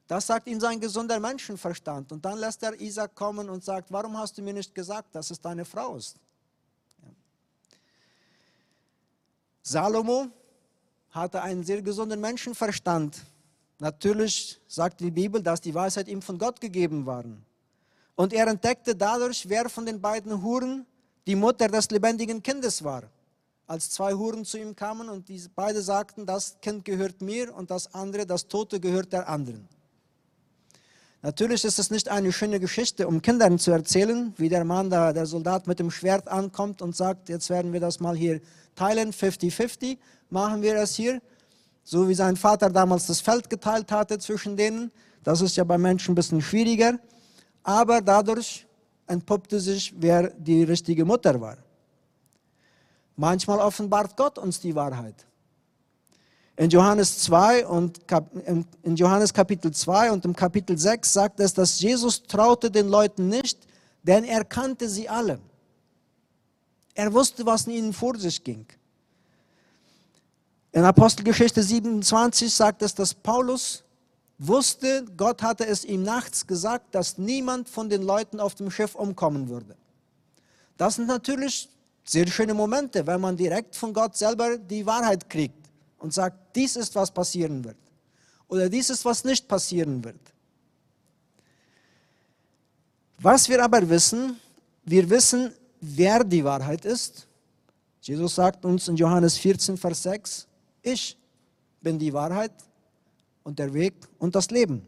Das 0.08 0.28
sagt 0.28 0.48
ihm 0.48 0.60
sein 0.60 0.80
gesunder 0.80 1.20
Menschenverstand. 1.20 2.12
Und 2.12 2.26
dann 2.26 2.38
lässt 2.38 2.62
er 2.64 2.80
Isaac 2.80 3.16
kommen 3.16 3.50
und 3.50 3.64
sagt, 3.64 3.92
warum 3.92 4.18
hast 4.18 4.38
du 4.38 4.42
mir 4.42 4.54
nicht 4.54 4.76
gesagt, 4.76 5.16
dass 5.16 5.32
es 5.32 5.40
deine 5.40 5.66
Frau 5.66 5.96
ist? 5.96 6.18
Ja. 7.02 7.10
Salomo 9.62 10.28
hatte 11.12 11.42
einen 11.42 11.64
sehr 11.64 11.82
gesunden 11.82 12.20
Menschenverstand. 12.20 13.22
Natürlich 13.80 14.60
sagt 14.68 15.00
die 15.00 15.12
Bibel, 15.12 15.42
dass 15.42 15.62
die 15.62 15.74
Weisheit 15.74 16.08
ihm 16.08 16.22
von 16.22 16.38
Gott 16.38 16.60
gegeben 16.60 17.06
war. 17.06 17.24
Und 18.16 18.34
er 18.34 18.48
entdeckte 18.48 18.96
dadurch, 18.96 19.48
wer 19.48 19.70
von 19.70 19.86
den 19.86 20.02
beiden 20.02 20.42
Huren 20.42 20.86
die 21.26 21.36
Mutter 21.36 21.68
des 21.68 21.90
lebendigen 21.90 22.44
Kindes 22.44 22.84
war. 22.84 23.04
Als 23.66 23.90
zwei 23.90 24.14
Huren 24.14 24.44
zu 24.44 24.58
ihm 24.58 24.76
kamen 24.76 25.10
und 25.10 25.30
diese 25.30 25.50
beide 25.50 25.82
sagten, 25.82 26.26
das 26.26 26.58
Kind 26.62 26.84
gehört 26.84 27.22
mir 27.22 27.56
und 27.56 27.72
das 27.72 27.94
andere, 27.94 28.26
das 28.26 28.48
Tote 28.48 28.80
gehört 28.80 29.14
der 29.14 29.28
anderen. 29.30 29.68
Natürlich 31.26 31.64
ist 31.64 31.80
es 31.80 31.90
nicht 31.90 32.10
eine 32.10 32.34
schöne 32.34 32.60
Geschichte, 32.60 33.08
um 33.08 33.22
Kindern 33.22 33.58
zu 33.58 33.72
erzählen, 33.72 34.34
wie 34.36 34.50
der 34.50 34.66
Mann 34.66 34.90
da, 34.90 35.14
der 35.14 35.26
Soldat 35.26 35.68
mit 35.68 35.80
dem 35.80 35.90
Schwert 35.90 36.28
ankommt 36.28 36.82
und 36.82 36.98
sagt, 36.98 37.30
jetzt 37.30 37.50
werden 37.50 37.72
wir 37.72 37.80
das 37.80 38.02
mal 38.02 38.14
hier 38.14 38.42
teilen, 38.76 39.14
50-50, 39.14 39.98
machen 40.30 40.62
wir 40.62 40.76
es 40.76 40.96
hier, 40.96 41.22
so 41.86 42.10
wie 42.10 42.14
sein 42.14 42.36
Vater 42.36 42.70
damals 42.70 43.08
das 43.08 43.22
Feld 43.22 43.50
geteilt 43.50 43.90
hatte 43.90 44.20
zwischen 44.20 44.58
denen. 44.58 44.92
Das 45.24 45.40
ist 45.40 45.56
ja 45.56 45.64
bei 45.64 45.78
Menschen 45.78 46.12
ein 46.12 46.16
bisschen 46.16 46.42
schwieriger, 46.42 47.00
aber 47.64 48.02
dadurch 48.02 48.68
entpuppte 49.08 49.62
sich, 49.62 49.94
wer 49.96 50.30
die 50.32 50.64
richtige 50.64 51.06
Mutter 51.06 51.40
war. 51.40 51.58
Manchmal 53.16 53.60
offenbart 53.60 54.18
Gott 54.18 54.38
uns 54.38 54.60
die 54.60 54.76
Wahrheit. 54.76 55.26
In 56.56 56.70
Johannes 56.70 57.18
2 57.20 57.66
und 57.66 58.00
in 58.84 58.96
Johannes 58.96 59.34
Kapitel 59.34 59.72
2 59.72 60.12
und 60.12 60.24
im 60.24 60.36
Kapitel 60.36 60.78
6 60.78 61.12
sagt 61.12 61.40
es, 61.40 61.54
dass 61.54 61.80
Jesus 61.80 62.22
traute 62.24 62.70
den 62.70 62.90
Leuten 62.90 63.28
nicht, 63.28 63.68
denn 64.04 64.24
er 64.24 64.46
kannte 64.46 64.88
sie 64.88 65.10
alle. 65.10 65.40
Er 66.94 67.12
wusste, 67.12 67.44
was 67.44 67.66
in 67.66 67.74
ihnen 67.74 67.94
vor 67.94 68.18
sich 68.20 68.44
ging. 68.44 68.68
In 70.74 70.84
Apostelgeschichte 70.84 71.64
27 71.64 72.54
sagt 72.54 72.84
es, 72.84 72.94
dass 72.94 73.16
Paulus 73.16 73.84
wusste, 74.38 75.06
Gott 75.18 75.42
hatte 75.42 75.66
es 75.66 75.84
ihm 75.84 76.04
nachts 76.04 76.46
gesagt, 76.46 76.94
dass 76.94 77.18
niemand 77.18 77.68
von 77.68 77.90
den 77.90 78.04
Leuten 78.04 78.40
auf 78.40 78.54
dem 78.54 78.70
Schiff 78.70 78.94
umkommen 78.94 79.50
würde. 79.50 79.76
Das 80.78 80.96
sind 80.96 81.08
natürlich 81.08 81.68
sehr 82.04 82.28
schöne 82.28 82.54
Momente, 82.54 83.08
wenn 83.08 83.22
man 83.22 83.38
direkt 83.38 83.76
von 83.76 83.92
Gott 83.92 84.16
selber 84.16 84.58
die 84.58 84.86
Wahrheit 84.86 85.28
kriegt 85.30 85.63
und 86.04 86.14
sagt, 86.14 86.54
dies 86.54 86.76
ist, 86.76 86.94
was 86.96 87.10
passieren 87.10 87.64
wird. 87.64 87.78
Oder 88.50 88.68
dies 88.68 88.90
ist, 88.90 89.06
was 89.06 89.24
nicht 89.24 89.48
passieren 89.48 90.04
wird. 90.04 90.20
Was 93.20 93.48
wir 93.48 93.64
aber 93.64 93.88
wissen, 93.88 94.38
wir 94.84 95.10
wissen, 95.10 95.54
wer 95.80 96.26
die 96.26 96.44
Wahrheit 96.44 96.84
ist. 96.84 97.26
Jesus 98.02 98.36
sagt 98.36 98.66
uns 98.66 98.90
in 98.90 98.98
Johannes 98.98 99.38
14, 99.38 99.78
Vers 99.78 100.04
6, 100.04 100.48
ich 100.82 101.18
bin 101.80 101.98
die 101.98 102.12
Wahrheit 102.12 102.52
und 103.44 103.58
der 103.58 103.74
Weg 103.74 103.94
und 104.20 104.36
das 104.36 104.52
Leben. 104.52 104.86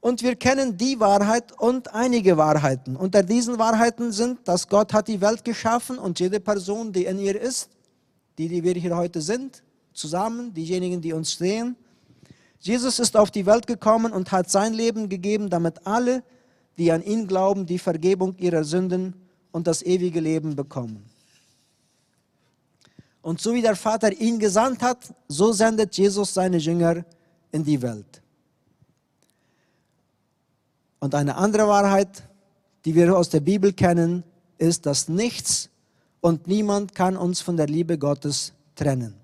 Und 0.00 0.22
wir 0.22 0.36
kennen 0.36 0.78
die 0.78 0.98
Wahrheit 0.98 1.52
und 1.60 1.92
einige 1.92 2.38
Wahrheiten. 2.38 2.96
Unter 2.96 3.22
diesen 3.22 3.58
Wahrheiten 3.58 4.12
sind, 4.12 4.48
dass 4.48 4.66
Gott 4.66 4.94
hat 4.94 5.08
die 5.08 5.20
Welt 5.20 5.44
geschaffen 5.44 5.98
und 5.98 6.20
jede 6.20 6.40
Person, 6.40 6.90
die 6.90 7.04
in 7.04 7.18
ihr 7.18 7.38
ist, 7.38 7.68
die, 8.38 8.48
die 8.48 8.64
wir 8.64 8.72
hier 8.72 8.96
heute 8.96 9.20
sind, 9.20 9.62
zusammen, 9.94 10.52
diejenigen, 10.52 11.00
die 11.00 11.12
uns 11.12 11.38
sehen. 11.38 11.76
Jesus 12.60 12.98
ist 12.98 13.16
auf 13.16 13.30
die 13.30 13.46
Welt 13.46 13.66
gekommen 13.66 14.12
und 14.12 14.32
hat 14.32 14.50
sein 14.50 14.74
Leben 14.74 15.08
gegeben, 15.08 15.48
damit 15.48 15.86
alle, 15.86 16.22
die 16.76 16.90
an 16.92 17.02
ihn 17.02 17.26
glauben, 17.26 17.66
die 17.66 17.78
Vergebung 17.78 18.36
ihrer 18.38 18.64
Sünden 18.64 19.14
und 19.52 19.66
das 19.66 19.82
ewige 19.82 20.20
Leben 20.20 20.56
bekommen. 20.56 21.04
Und 23.22 23.40
so 23.40 23.54
wie 23.54 23.62
der 23.62 23.76
Vater 23.76 24.12
ihn 24.12 24.38
gesandt 24.38 24.82
hat, 24.82 24.98
so 25.28 25.52
sendet 25.52 25.96
Jesus 25.96 26.34
seine 26.34 26.58
Jünger 26.58 27.04
in 27.52 27.64
die 27.64 27.80
Welt. 27.80 28.20
Und 31.00 31.14
eine 31.14 31.36
andere 31.36 31.68
Wahrheit, 31.68 32.22
die 32.84 32.94
wir 32.94 33.16
aus 33.16 33.28
der 33.28 33.40
Bibel 33.40 33.72
kennen, 33.72 34.24
ist, 34.58 34.86
dass 34.86 35.08
nichts 35.08 35.70
und 36.20 36.46
niemand 36.46 36.94
kann 36.94 37.16
uns 37.16 37.40
von 37.40 37.56
der 37.56 37.66
Liebe 37.66 37.98
Gottes 37.98 38.52
trennen. 38.74 39.23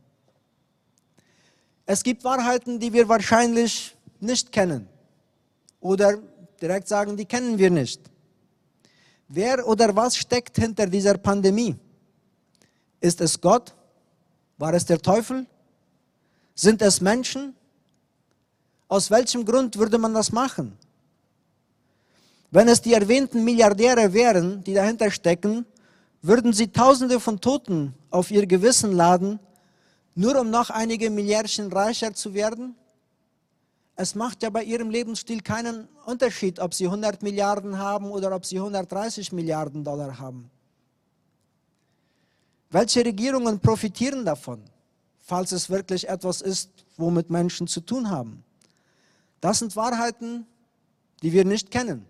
Es 1.92 2.04
gibt 2.04 2.22
Wahrheiten, 2.22 2.78
die 2.78 2.92
wir 2.92 3.08
wahrscheinlich 3.08 3.96
nicht 4.20 4.52
kennen. 4.52 4.86
Oder 5.80 6.18
direkt 6.62 6.86
sagen, 6.86 7.16
die 7.16 7.24
kennen 7.24 7.58
wir 7.58 7.68
nicht. 7.68 8.00
Wer 9.26 9.66
oder 9.66 9.96
was 9.96 10.16
steckt 10.16 10.56
hinter 10.56 10.86
dieser 10.86 11.18
Pandemie? 11.18 11.74
Ist 13.00 13.20
es 13.20 13.40
Gott? 13.40 13.74
War 14.56 14.72
es 14.72 14.86
der 14.86 15.02
Teufel? 15.02 15.46
Sind 16.54 16.80
es 16.80 17.00
Menschen? 17.00 17.56
Aus 18.86 19.10
welchem 19.10 19.44
Grund 19.44 19.76
würde 19.76 19.98
man 19.98 20.14
das 20.14 20.30
machen? 20.30 20.78
Wenn 22.52 22.68
es 22.68 22.80
die 22.80 22.94
erwähnten 22.94 23.42
Milliardäre 23.42 24.12
wären, 24.12 24.62
die 24.62 24.74
dahinter 24.74 25.10
stecken, 25.10 25.66
würden 26.22 26.52
sie 26.52 26.68
Tausende 26.68 27.18
von 27.18 27.40
Toten 27.40 27.96
auf 28.10 28.30
ihr 28.30 28.46
Gewissen 28.46 28.92
laden 28.92 29.40
nur 30.14 30.40
um 30.40 30.50
noch 30.50 30.70
einige 30.70 31.10
Milliardchen 31.10 31.72
reicher 31.72 32.14
zu 32.14 32.34
werden? 32.34 32.74
Es 33.96 34.14
macht 34.14 34.42
ja 34.42 34.50
bei 34.50 34.64
ihrem 34.64 34.90
Lebensstil 34.90 35.42
keinen 35.42 35.86
Unterschied, 36.06 36.58
ob 36.58 36.72
sie 36.72 36.86
100 36.86 37.22
Milliarden 37.22 37.78
haben 37.78 38.10
oder 38.10 38.34
ob 38.34 38.46
sie 38.46 38.56
130 38.56 39.32
Milliarden 39.32 39.84
Dollar 39.84 40.18
haben. 40.18 40.50
Welche 42.70 43.04
Regierungen 43.04 43.60
profitieren 43.60 44.24
davon, 44.24 44.62
falls 45.18 45.52
es 45.52 45.68
wirklich 45.68 46.08
etwas 46.08 46.40
ist, 46.40 46.70
womit 46.96 47.28
Menschen 47.28 47.66
zu 47.66 47.80
tun 47.80 48.10
haben? 48.10 48.44
Das 49.40 49.58
sind 49.58 49.76
Wahrheiten, 49.76 50.46
die 51.22 51.32
wir 51.32 51.44
nicht 51.44 51.70
kennen. 51.70 52.06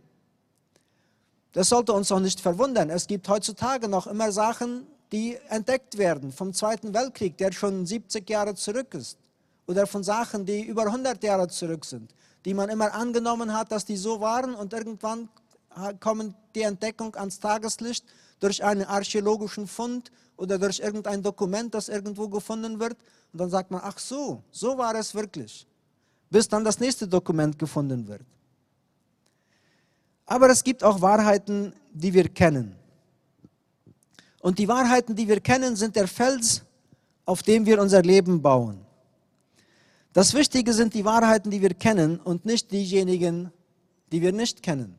Das 1.52 1.70
sollte 1.70 1.92
uns 1.92 2.12
auch 2.12 2.20
nicht 2.20 2.40
verwundern. 2.40 2.90
Es 2.90 3.06
gibt 3.06 3.28
heutzutage 3.28 3.88
noch 3.88 4.06
immer 4.06 4.30
Sachen, 4.30 4.86
die 5.12 5.36
entdeckt 5.48 5.98
werden 5.98 6.32
vom 6.32 6.52
Zweiten 6.52 6.94
Weltkrieg, 6.94 7.36
der 7.36 7.52
schon 7.52 7.86
70 7.86 8.28
Jahre 8.28 8.54
zurück 8.54 8.94
ist, 8.94 9.18
oder 9.66 9.86
von 9.86 10.02
Sachen, 10.02 10.46
die 10.46 10.62
über 10.62 10.86
100 10.86 11.22
Jahre 11.22 11.48
zurück 11.48 11.84
sind, 11.84 12.14
die 12.44 12.54
man 12.54 12.68
immer 12.68 12.92
angenommen 12.92 13.52
hat, 13.52 13.70
dass 13.72 13.84
die 13.84 13.96
so 13.96 14.20
waren 14.20 14.54
und 14.54 14.72
irgendwann 14.72 15.28
kommt 16.00 16.34
die 16.54 16.62
Entdeckung 16.62 17.14
ans 17.14 17.38
Tageslicht 17.38 18.04
durch 18.40 18.64
einen 18.64 18.84
archäologischen 18.84 19.66
Fund 19.66 20.10
oder 20.36 20.58
durch 20.58 20.80
irgendein 20.80 21.22
Dokument, 21.22 21.74
das 21.74 21.88
irgendwo 21.88 22.28
gefunden 22.28 22.80
wird. 22.80 22.96
Und 23.32 23.40
dann 23.40 23.50
sagt 23.50 23.70
man, 23.70 23.80
ach 23.84 23.98
so, 23.98 24.42
so 24.50 24.76
war 24.76 24.94
es 24.96 25.14
wirklich. 25.14 25.66
Bis 26.30 26.48
dann 26.48 26.64
das 26.64 26.80
nächste 26.80 27.06
Dokument 27.06 27.58
gefunden 27.58 28.08
wird. 28.08 28.22
Aber 30.26 30.48
es 30.48 30.64
gibt 30.64 30.82
auch 30.82 31.00
Wahrheiten, 31.00 31.72
die 31.92 32.12
wir 32.14 32.28
kennen. 32.28 32.76
Und 34.40 34.58
die 34.58 34.68
Wahrheiten, 34.68 35.14
die 35.14 35.28
wir 35.28 35.40
kennen, 35.40 35.76
sind 35.76 35.96
der 35.96 36.08
Fels, 36.08 36.62
auf 37.24 37.42
dem 37.42 37.66
wir 37.66 37.80
unser 37.80 38.02
Leben 38.02 38.42
bauen. 38.42 38.84
Das 40.12 40.34
Wichtige 40.34 40.72
sind 40.72 40.94
die 40.94 41.04
Wahrheiten, 41.04 41.50
die 41.50 41.60
wir 41.62 41.74
kennen 41.74 42.18
und 42.18 42.44
nicht 42.44 42.72
diejenigen, 42.72 43.52
die 44.10 44.20
wir 44.20 44.32
nicht 44.32 44.62
kennen. 44.62 44.98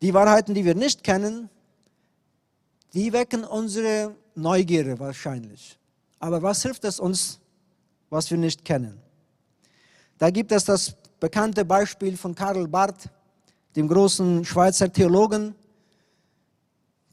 Die 0.00 0.14
Wahrheiten, 0.14 0.54
die 0.54 0.64
wir 0.64 0.74
nicht 0.74 1.02
kennen, 1.02 1.48
die 2.94 3.12
wecken 3.12 3.44
unsere 3.44 4.14
Neugierde 4.34 4.98
wahrscheinlich. 4.98 5.78
Aber 6.18 6.42
was 6.42 6.62
hilft 6.62 6.84
es 6.84 7.00
uns, 7.00 7.40
was 8.10 8.30
wir 8.30 8.38
nicht 8.38 8.64
kennen? 8.64 9.00
Da 10.18 10.30
gibt 10.30 10.52
es 10.52 10.64
das 10.64 10.94
bekannte 11.18 11.64
Beispiel 11.64 12.16
von 12.16 12.34
Karl 12.34 12.68
Barth, 12.68 13.08
dem 13.74 13.88
großen 13.88 14.44
Schweizer 14.44 14.92
Theologen, 14.92 15.54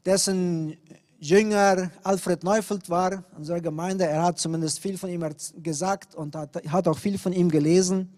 dessen 0.04 0.76
Jünger 1.18 1.90
Alfred 2.02 2.42
Neufeld 2.42 2.88
war, 2.88 3.24
unserer 3.36 3.60
Gemeinde. 3.60 4.06
Er 4.06 4.22
hat 4.22 4.38
zumindest 4.38 4.80
viel 4.80 4.96
von 4.96 5.10
ihm 5.10 5.22
gesagt 5.62 6.14
und 6.14 6.34
hat, 6.34 6.56
hat 6.66 6.88
auch 6.88 6.98
viel 6.98 7.18
von 7.18 7.32
ihm 7.32 7.50
gelesen. 7.50 8.08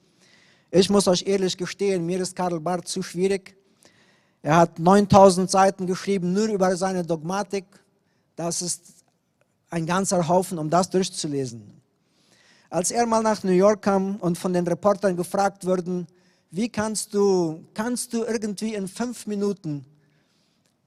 Ich 0.71 0.89
muss 0.89 1.09
euch 1.09 1.27
ehrlich 1.27 1.57
gestehen, 1.57 2.07
mir 2.07 2.21
ist 2.21 2.37
Karl 2.37 2.61
Barth 2.61 2.87
zu 2.87 3.03
schwierig. 3.03 3.57
Er 4.41 4.57
hat 4.57 4.79
9000 4.79 5.51
Seiten 5.51 5.87
geschrieben, 5.87 6.33
nur 6.33 6.47
über 6.47 6.77
seine 6.77 7.05
Dogmatik. 7.05 7.65
Das 8.37 8.63
ist 8.63 8.83
ein 9.69 9.85
ganzer 9.85 10.27
Haufen, 10.29 10.59
um 10.59 10.71
das 10.71 10.89
durchzulesen. 10.89 11.81
Als 12.71 12.91
er 12.91 13.05
mal 13.07 13.23
nach 13.23 13.43
New 13.43 13.51
York 13.53 13.83
kam 13.83 14.17
und 14.17 14.39
von 14.39 14.53
den 14.53 14.67
Reportern 14.67 15.17
gefragt 15.17 15.67
wurde, 15.67 16.07
wie 16.51 16.69
kannst 16.69 17.13
du, 17.15 17.65
kannst 17.75 18.13
du 18.13 18.25
irgendwie 18.25 18.75
in 18.75 18.87
fünf 18.87 19.27
Minuten 19.27 19.85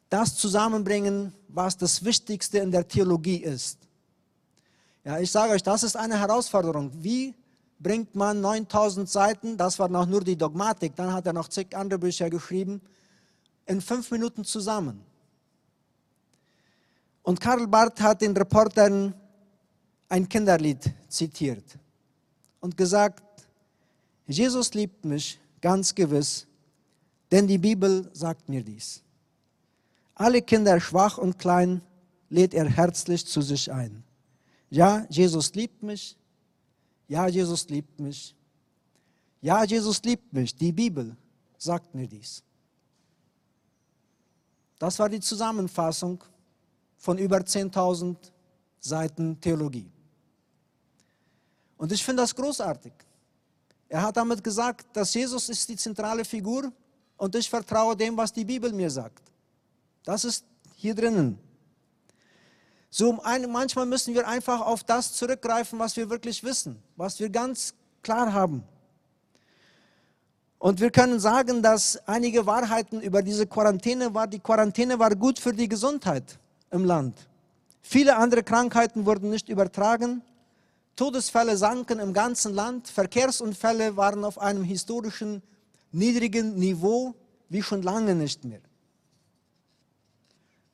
das 0.09 0.35
zusammenbringen, 0.35 1.33
was 1.47 1.77
das 1.77 2.03
Wichtigste 2.03 2.59
in 2.59 2.71
der 2.71 2.87
Theologie 2.87 3.37
ist. 3.37 3.79
Ja, 5.03 5.19
ich 5.19 5.31
sage 5.31 5.53
euch, 5.53 5.63
das 5.63 5.83
ist 5.83 5.95
eine 5.95 6.19
Herausforderung. 6.19 6.91
Wie 6.93 7.33
bringt 7.79 8.15
man 8.15 8.41
9000 8.41 9.09
Seiten, 9.09 9.57
das 9.57 9.77
war 9.77 9.87
noch 9.87 10.05
nur 10.05 10.23
die 10.23 10.35
Dogmatik, 10.35 10.95
dann 10.95 11.13
hat 11.13 11.27
er 11.27 11.33
noch 11.33 11.47
zig 11.47 11.75
andere 11.75 11.99
Bücher 11.99 12.29
geschrieben, 12.29 12.81
in 13.65 13.81
fünf 13.81 14.09
Minuten 14.11 14.43
zusammen. 14.43 15.01
Und 17.23 17.39
Karl 17.39 17.67
Barth 17.67 18.01
hat 18.01 18.21
den 18.21 18.35
Reportern 18.35 19.13
ein 20.09 20.29
Kinderlied 20.29 20.91
zitiert. 21.09 21.63
und 22.61 22.75
gesagt, 22.75 23.23
Jesus 24.25 24.73
liebt 24.73 25.05
mich 25.05 25.39
ganz 25.61 25.93
gewiss, 25.93 26.47
denn 27.31 27.45
die 27.45 27.59
Bibel 27.59 28.09
sagt 28.11 28.49
mir 28.49 28.63
dies. 28.63 29.04
Alle 30.15 30.41
Kinder, 30.41 30.80
schwach 30.80 31.17
und 31.17 31.38
klein, 31.38 31.82
lädt 32.30 32.54
er 32.54 32.67
herzlich 32.69 33.25
zu 33.25 33.41
sich 33.41 33.71
ein. 33.71 34.04
Ja, 34.69 35.06
Jesus 35.10 35.54
liebt 35.54 35.84
mich. 35.84 36.17
Ja, 37.08 37.28
Jesus 37.28 37.67
liebt 37.69 37.99
mich. 37.99 38.36
Ja, 39.41 39.63
Jesus 39.63 40.01
liebt 40.04 40.34
mich. 40.34 40.56
Die 40.56 40.71
Bibel 40.71 41.15
sagt 41.58 41.93
mir 41.93 42.08
dies. 42.08 42.43
Das 44.80 44.97
war 44.99 45.10
die 45.10 45.19
Zusammenfassung 45.19 46.23
von 46.97 47.17
über 47.17 47.38
10.000 47.38 48.15
Seiten 48.80 49.39
Theologie. 49.39 49.91
Und 51.78 51.91
ich 51.91 52.04
finde 52.04 52.23
das 52.23 52.34
großartig. 52.34 52.93
Er 53.89 54.01
hat 54.01 54.17
damit 54.17 54.43
gesagt, 54.43 54.95
dass 54.95 55.13
Jesus 55.13 55.49
ist 55.49 55.67
die 55.69 55.75
zentrale 55.75 56.25
Figur 56.25 56.71
und 57.17 57.36
ich 57.36 57.49
vertraue 57.49 57.95
dem, 57.95 58.17
was 58.17 58.32
die 58.34 58.45
Bibel 58.45 58.71
mir 58.73 58.89
sagt. 58.89 59.34
Das 60.05 60.23
ist 60.23 60.45
hier 60.75 60.95
drinnen. 60.95 61.39
So 62.89 63.11
manchmal 63.11 63.85
müssen 63.85 64.13
wir 64.13 64.25
einfach 64.27 64.61
auf 64.61 64.83
das 64.83 65.13
zurückgreifen, 65.13 65.79
was 65.79 65.97
wir 65.97 66.09
wirklich 66.09 66.43
wissen, 66.43 66.81
was 66.95 67.19
wir 67.19 67.29
ganz 67.29 67.73
klar 68.03 68.31
haben. 68.31 68.63
Und 70.59 70.79
wir 70.79 70.91
können 70.91 71.19
sagen, 71.19 71.61
dass 71.61 71.97
einige 72.07 72.45
Wahrheiten 72.45 73.01
über 73.01 73.21
diese 73.21 73.45
Quarantäne 73.45 74.13
war. 74.13 74.27
Die 74.27 74.39
Quarantäne 74.39 74.97
war 74.97 75.13
gut 75.15 75.39
für 75.39 75.51
die 75.51 75.67
Gesundheit 75.67 76.39
im 76.71 76.85
Land. 76.85 77.27
Viele 77.81 78.15
andere 78.15 78.43
Krankheiten 78.43 79.05
wurden 79.05 79.29
nicht 79.29 79.49
übertragen. 79.49 80.21
Todesfälle 80.95 81.57
sanken 81.57 81.99
im 81.99 82.13
ganzen 82.13 82.53
Land. 82.53 82.87
Verkehrsunfälle 82.87 83.97
waren 83.97 84.23
auf 84.23 84.39
einem 84.39 84.63
historischen 84.63 85.43
niedrigen 85.91 86.55
Niveau 86.55 87.13
wie 87.49 87.61
schon 87.61 87.81
lange 87.81 88.15
nicht 88.15 88.43
mehr. 88.45 88.61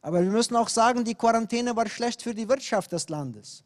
Aber 0.02 0.24
wir 0.24 0.32
müssen 0.32 0.56
auch 0.56 0.70
sagen, 0.70 1.04
die 1.04 1.16
Quarantäne 1.16 1.76
war 1.76 1.88
schlecht 1.88 2.22
für 2.22 2.34
die 2.34 2.50
Wirtschaft 2.50 2.92
des 2.92 3.08
Landes. 3.10 3.64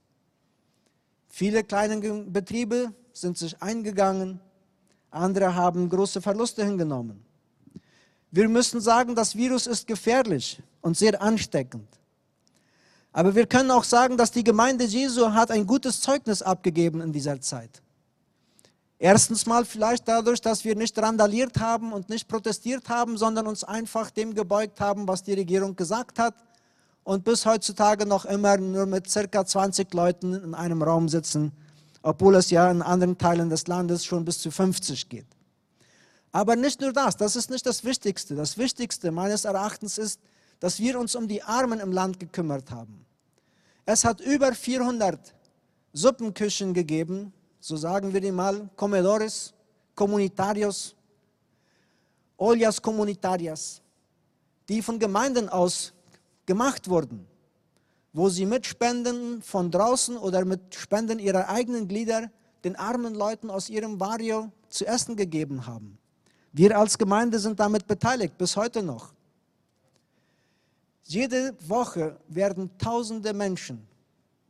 Viele 1.30 1.63
kleine 1.63 1.98
Betriebe 2.24 2.93
sind 3.13 3.38
sich 3.38 3.62
eingegangen, 3.62 4.39
andere 5.12 5.56
haben 5.56 5.89
große 5.89 6.21
Verluste 6.21 6.65
hingenommen. 6.65 7.24
Wir 8.32 8.50
müssen 8.50 8.82
sagen, 8.82 9.15
das 9.15 9.36
Virus 9.36 9.65
ist 9.65 9.88
gefährlich 9.88 10.62
und 10.82 10.98
sehr 10.98 11.21
ansteckend. 11.21 11.88
Aber 13.13 13.34
wir 13.34 13.48
können 13.48 13.71
auch 13.71 13.86
sagen, 13.86 14.17
dass 14.17 14.32
die 14.32 14.43
Gemeinde 14.43 14.84
Jesu 14.84 15.32
hat 15.32 15.52
ein 15.52 15.65
gutes 15.65 16.02
Zeugnis 16.02 16.41
abgegeben 16.41 17.00
in 17.00 17.13
dieser 17.13 17.39
Zeit. 17.39 17.82
Erstens 19.06 19.46
mal 19.46 19.65
vielleicht 19.65 20.08
dadurch, 20.08 20.41
dass 20.41 20.65
wir 20.65 20.76
nicht 20.76 20.98
randaliert 20.98 21.60
haben 21.60 21.94
und 21.94 22.10
nicht 22.10 22.28
protestiert 22.28 22.89
haben, 22.89 23.18
sondern 23.18 23.46
uns 23.46 23.63
einfach 23.63 24.10
dem 24.10 24.34
gebeugt 24.34 24.82
haben, 24.82 25.08
was 25.08 25.22
die 25.22 25.34
Regierung 25.34 25.76
gesagt 25.76 26.18
hat 26.18 26.34
und 27.04 27.24
bis 27.24 27.46
heutzutage 27.46 28.08
noch 28.08 28.26
immer 28.26 28.58
nur 28.58 28.88
mit 28.88 29.08
circa 29.10 29.46
20 29.46 29.94
Leuten 29.94 30.34
in 30.34 30.56
einem 30.56 30.82
Raum 30.82 31.08
sitzen 31.08 31.52
obwohl 32.06 32.36
es 32.36 32.52
ja 32.52 32.70
in 32.70 32.84
anderen 32.84 33.18
Teilen 33.18 33.50
des 33.50 33.65
Landes 33.65 34.06
schon 34.06 34.26
bis 34.26 34.38
zu 34.38 34.52
50 34.52 35.10
geht. 35.10 35.26
Aber 36.32 36.56
nicht 36.56 36.80
nur 36.80 36.94
das, 36.94 37.18
das 37.18 37.36
ist 37.36 37.50
nicht 37.50 37.65
das 37.65 37.84
Wichtigste. 37.84 38.36
Das 38.36 38.60
Wichtigste 38.60 39.10
meines 39.10 39.44
Erachtens 39.44 39.98
ist, 39.98 40.20
dass 40.60 40.80
wir 40.80 41.00
uns 41.00 41.15
um 41.15 41.28
die 41.28 41.41
Armen 41.41 41.80
im 41.80 41.91
Land 41.91 42.20
gekümmert 42.20 42.70
haben. 42.70 43.08
Es 43.88 44.06
hat 44.06 44.22
über 44.22 44.54
400 44.54 45.34
Suppenküchen 45.94 46.76
gegeben, 46.76 47.34
so 47.65 47.78
sagen 47.78 48.13
wir 48.13 48.21
die 48.21 48.32
mal, 48.32 48.69
Comedores, 48.75 49.54
Comunitarios, 49.95 50.95
Ollas 52.38 52.82
Comunitarias, 52.82 53.82
die 54.67 54.82
von 54.82 54.99
Gemeinden 54.99 55.49
aus 55.49 55.93
gemacht 56.45 56.89
wurden 56.89 57.25
wo 58.15 58.30
sie 58.30 58.45
mit 58.45 58.65
Spenden 58.65 59.41
von 59.41 59.69
draußen 59.69 60.15
oder 60.15 60.45
mit 60.45 60.73
Spenden 60.73 61.19
ihrer 61.19 61.49
eigenen 61.49 61.86
Glieder 61.89 62.32
den 62.63 62.78
armen 62.78 63.13
Leuten 63.13 63.49
aus 63.49 63.69
ihrem 63.69 63.97
Barrio 63.97 64.54
zu 64.69 64.86
essen 64.86 65.17
gegeben 65.17 65.67
haben. 65.67 65.97
Wir 66.54 66.80
als 66.80 66.97
Gemeinde 66.97 67.39
sind 67.39 67.60
damit 67.60 67.86
beteiligt, 67.88 68.38
bis 68.38 68.56
heute 68.56 68.82
noch. 68.82 69.13
Jede 71.04 71.58
Woche 71.67 72.15
werden 72.30 72.71
tausende 72.78 73.34
Menschen 73.34 73.86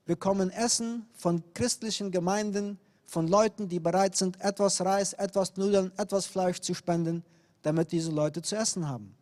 bekommen 0.06 0.51
Essen 0.51 1.08
von 1.17 1.43
christlichen 1.56 2.12
Gemeinden, 2.12 2.78
von 3.06 3.28
Leuten, 3.28 3.68
die 3.68 3.80
bereit 3.80 4.15
sind, 4.15 4.39
etwas 4.41 4.82
Reis, 4.82 5.13
etwas 5.13 5.56
Nudeln, 5.58 5.91
etwas 5.98 6.26
Fleisch 6.26 6.60
zu 6.60 6.74
spenden, 6.74 7.24
damit 7.62 7.91
diese 7.91 8.12
Leute 8.12 8.41
zu 8.41 8.56
essen 8.56 8.88
haben. 8.88 9.15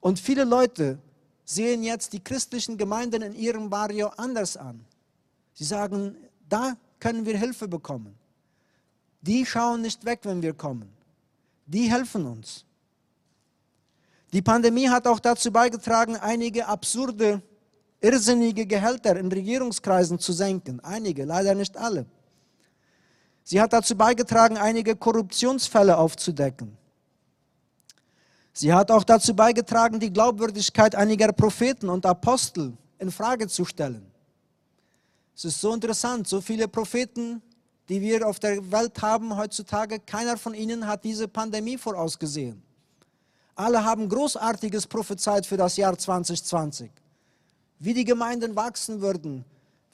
Und 0.00 0.18
viele 0.18 0.44
Leute 0.44 0.98
sehen 1.44 1.82
jetzt 1.82 2.12
die 2.12 2.22
christlichen 2.22 2.76
Gemeinden 2.76 3.22
in 3.22 3.34
ihrem 3.34 3.70
Barrio 3.70 4.08
anders 4.16 4.56
an. 4.56 4.84
Sie 5.54 5.64
sagen, 5.64 6.16
da 6.48 6.76
können 7.00 7.24
wir 7.24 7.38
Hilfe 7.38 7.68
bekommen. 7.68 8.14
Die 9.22 9.44
schauen 9.44 9.82
nicht 9.82 10.04
weg, 10.04 10.20
wenn 10.22 10.42
wir 10.42 10.54
kommen. 10.54 10.90
Die 11.66 11.90
helfen 11.90 12.26
uns. 12.26 12.64
Die 14.32 14.42
Pandemie 14.42 14.88
hat 14.88 15.06
auch 15.06 15.20
dazu 15.20 15.50
beigetragen, 15.50 16.16
einige 16.16 16.66
absurde, 16.66 17.42
irrsinnige 18.00 18.66
Gehälter 18.66 19.16
in 19.16 19.32
Regierungskreisen 19.32 20.18
zu 20.18 20.32
senken. 20.32 20.80
Einige, 20.80 21.24
leider 21.24 21.54
nicht 21.54 21.76
alle. 21.76 22.06
Sie 23.50 23.62
hat 23.62 23.72
dazu 23.72 23.96
beigetragen, 23.96 24.58
einige 24.58 24.94
Korruptionsfälle 24.94 25.96
aufzudecken. 25.96 26.76
Sie 28.52 28.74
hat 28.74 28.90
auch 28.90 29.04
dazu 29.04 29.34
beigetragen, 29.34 29.98
die 29.98 30.12
Glaubwürdigkeit 30.12 30.94
einiger 30.94 31.32
Propheten 31.32 31.88
und 31.88 32.04
Apostel 32.04 32.76
in 32.98 33.10
Frage 33.10 33.48
zu 33.48 33.64
stellen. 33.64 34.04
Es 35.34 35.46
ist 35.46 35.62
so 35.62 35.72
interessant, 35.72 36.28
so 36.28 36.42
viele 36.42 36.68
Propheten, 36.68 37.40
die 37.88 38.02
wir 38.02 38.28
auf 38.28 38.38
der 38.38 38.70
Welt 38.70 39.00
haben 39.00 39.34
heutzutage, 39.34 39.98
keiner 39.98 40.36
von 40.36 40.52
ihnen 40.52 40.86
hat 40.86 41.04
diese 41.04 41.26
Pandemie 41.26 41.78
vorausgesehen. 41.78 42.62
Alle 43.54 43.82
haben 43.82 44.10
Großartiges 44.10 44.86
prophezeit 44.86 45.46
für 45.46 45.56
das 45.56 45.78
Jahr 45.78 45.96
2020. 45.96 46.90
Wie 47.78 47.94
die 47.94 48.04
Gemeinden 48.04 48.54
wachsen 48.56 49.00
würden, 49.00 49.46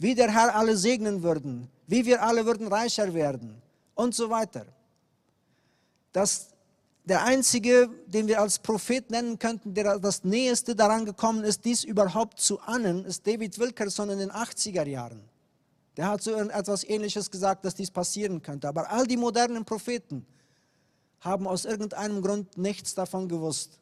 wie 0.04 0.14
der 0.14 0.30
Herr 0.30 0.54
alle 0.54 0.76
segnen 0.76 1.22
würden, 1.22 1.66
wie 1.86 2.04
wir 2.04 2.22
alle 2.22 2.44
würden 2.44 2.68
reicher 2.68 3.14
werden 3.14 3.62
und 3.94 4.14
so 4.14 4.28
weiter. 4.28 4.66
Das 6.12 6.50
der 7.06 7.24
einzige, 7.24 7.88
den 8.06 8.28
wir 8.28 8.38
als 8.40 8.58
Prophet 8.58 9.10
nennen 9.10 9.38
könnten, 9.38 9.72
der 9.72 9.98
das 9.98 10.22
Näheste 10.22 10.76
daran 10.76 11.06
gekommen 11.06 11.42
ist, 11.42 11.64
dies 11.64 11.84
überhaupt 11.84 12.38
zu 12.38 12.60
ahnen, 12.60 13.06
ist 13.06 13.26
David 13.26 13.58
Wilkerson 13.58 14.10
in 14.10 14.18
den 14.18 14.30
80er 14.30 14.86
Jahren. 14.86 15.22
Der 15.96 16.08
hat 16.08 16.22
so 16.22 16.34
etwas 16.34 16.84
Ähnliches 16.84 17.30
gesagt, 17.30 17.64
dass 17.64 17.74
dies 17.74 17.90
passieren 17.90 18.42
könnte. 18.42 18.68
Aber 18.68 18.90
all 18.90 19.06
die 19.06 19.16
modernen 19.16 19.64
Propheten 19.64 20.26
haben 21.20 21.46
aus 21.46 21.64
irgendeinem 21.64 22.20
Grund 22.20 22.58
nichts 22.58 22.94
davon 22.94 23.26
gewusst. 23.26 23.78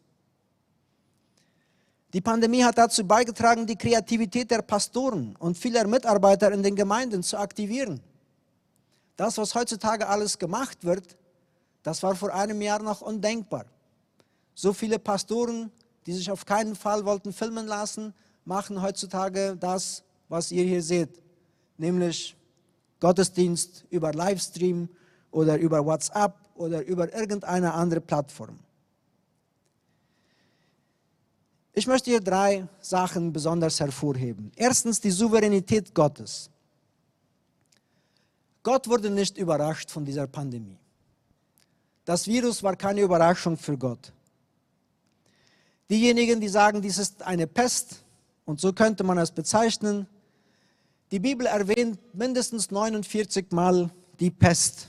Die 2.12 2.20
Pandemie 2.20 2.62
hat 2.62 2.76
dazu 2.76 3.06
beigetragen, 3.06 3.66
die 3.66 3.76
Kreativität 3.76 4.50
der 4.50 4.60
Pastoren 4.60 5.34
und 5.38 5.56
vieler 5.56 5.86
Mitarbeiter 5.86 6.52
in 6.52 6.62
den 6.62 6.76
Gemeinden 6.76 7.22
zu 7.22 7.38
aktivieren. 7.38 8.00
Das, 9.16 9.38
was 9.38 9.54
heutzutage 9.54 10.06
alles 10.06 10.38
gemacht 10.38 10.84
wird, 10.84 11.16
das 11.82 12.02
war 12.02 12.14
vor 12.14 12.34
einem 12.34 12.60
Jahr 12.60 12.82
noch 12.82 13.00
undenkbar. 13.00 13.64
So 14.54 14.72
viele 14.74 14.98
Pastoren, 14.98 15.70
die 16.06 16.12
sich 16.12 16.30
auf 16.30 16.44
keinen 16.44 16.74
Fall 16.74 17.04
wollten 17.06 17.32
filmen 17.32 17.66
lassen, 17.66 18.12
machen 18.44 18.82
heutzutage 18.82 19.56
das, 19.58 20.02
was 20.28 20.52
ihr 20.52 20.64
hier 20.64 20.82
seht, 20.82 21.22
nämlich 21.78 22.36
Gottesdienst 23.00 23.84
über 23.90 24.12
Livestream 24.12 24.88
oder 25.30 25.56
über 25.56 25.84
WhatsApp 25.84 26.34
oder 26.54 26.84
über 26.84 27.12
irgendeine 27.14 27.72
andere 27.72 28.00
Plattform. 28.00 28.58
Ich 31.74 31.86
möchte 31.86 32.10
hier 32.10 32.20
drei 32.20 32.68
Sachen 32.80 33.32
besonders 33.32 33.80
hervorheben. 33.80 34.52
Erstens 34.56 35.00
die 35.00 35.10
Souveränität 35.10 35.94
Gottes. 35.94 36.50
Gott 38.62 38.86
wurde 38.88 39.10
nicht 39.10 39.38
überrascht 39.38 39.90
von 39.90 40.04
dieser 40.04 40.26
Pandemie. 40.26 40.78
Das 42.04 42.26
Virus 42.26 42.62
war 42.62 42.76
keine 42.76 43.00
Überraschung 43.00 43.56
für 43.56 43.76
Gott. 43.78 44.12
Diejenigen, 45.88 46.40
die 46.40 46.48
sagen, 46.48 46.82
dies 46.82 46.98
ist 46.98 47.22
eine 47.22 47.46
Pest, 47.46 48.02
und 48.44 48.60
so 48.60 48.72
könnte 48.72 49.04
man 49.04 49.18
es 49.18 49.30
bezeichnen, 49.30 50.06
die 51.10 51.18
Bibel 51.18 51.46
erwähnt 51.46 51.98
mindestens 52.14 52.70
49 52.70 53.50
Mal 53.52 53.90
die 54.18 54.30
Pest. 54.30 54.88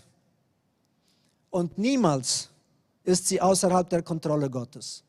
Und 1.50 1.78
niemals 1.78 2.50
ist 3.04 3.28
sie 3.28 3.42
außerhalb 3.42 3.90
der 3.90 4.02
Kontrolle 4.02 4.50
Gottes. 4.50 5.04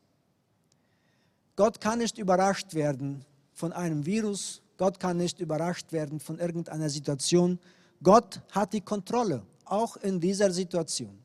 Gott 1.55 1.79
kann 1.79 1.99
nicht 1.99 2.17
überrascht 2.17 2.73
werden 2.73 3.23
von 3.53 3.71
einem 3.71 4.05
Virus, 4.05 4.61
Gott 4.77 4.99
kann 4.99 5.17
nicht 5.17 5.39
überrascht 5.39 5.91
werden 5.91 6.19
von 6.19 6.37
irgendeiner 6.39 6.89
Situation, 6.89 7.59
Gott 8.03 8.41
hat 8.51 8.73
die 8.73 8.81
Kontrolle, 8.81 9.41
auch 9.63 9.95
in 9.97 10.19
dieser 10.19 10.51
Situation. 10.51 11.17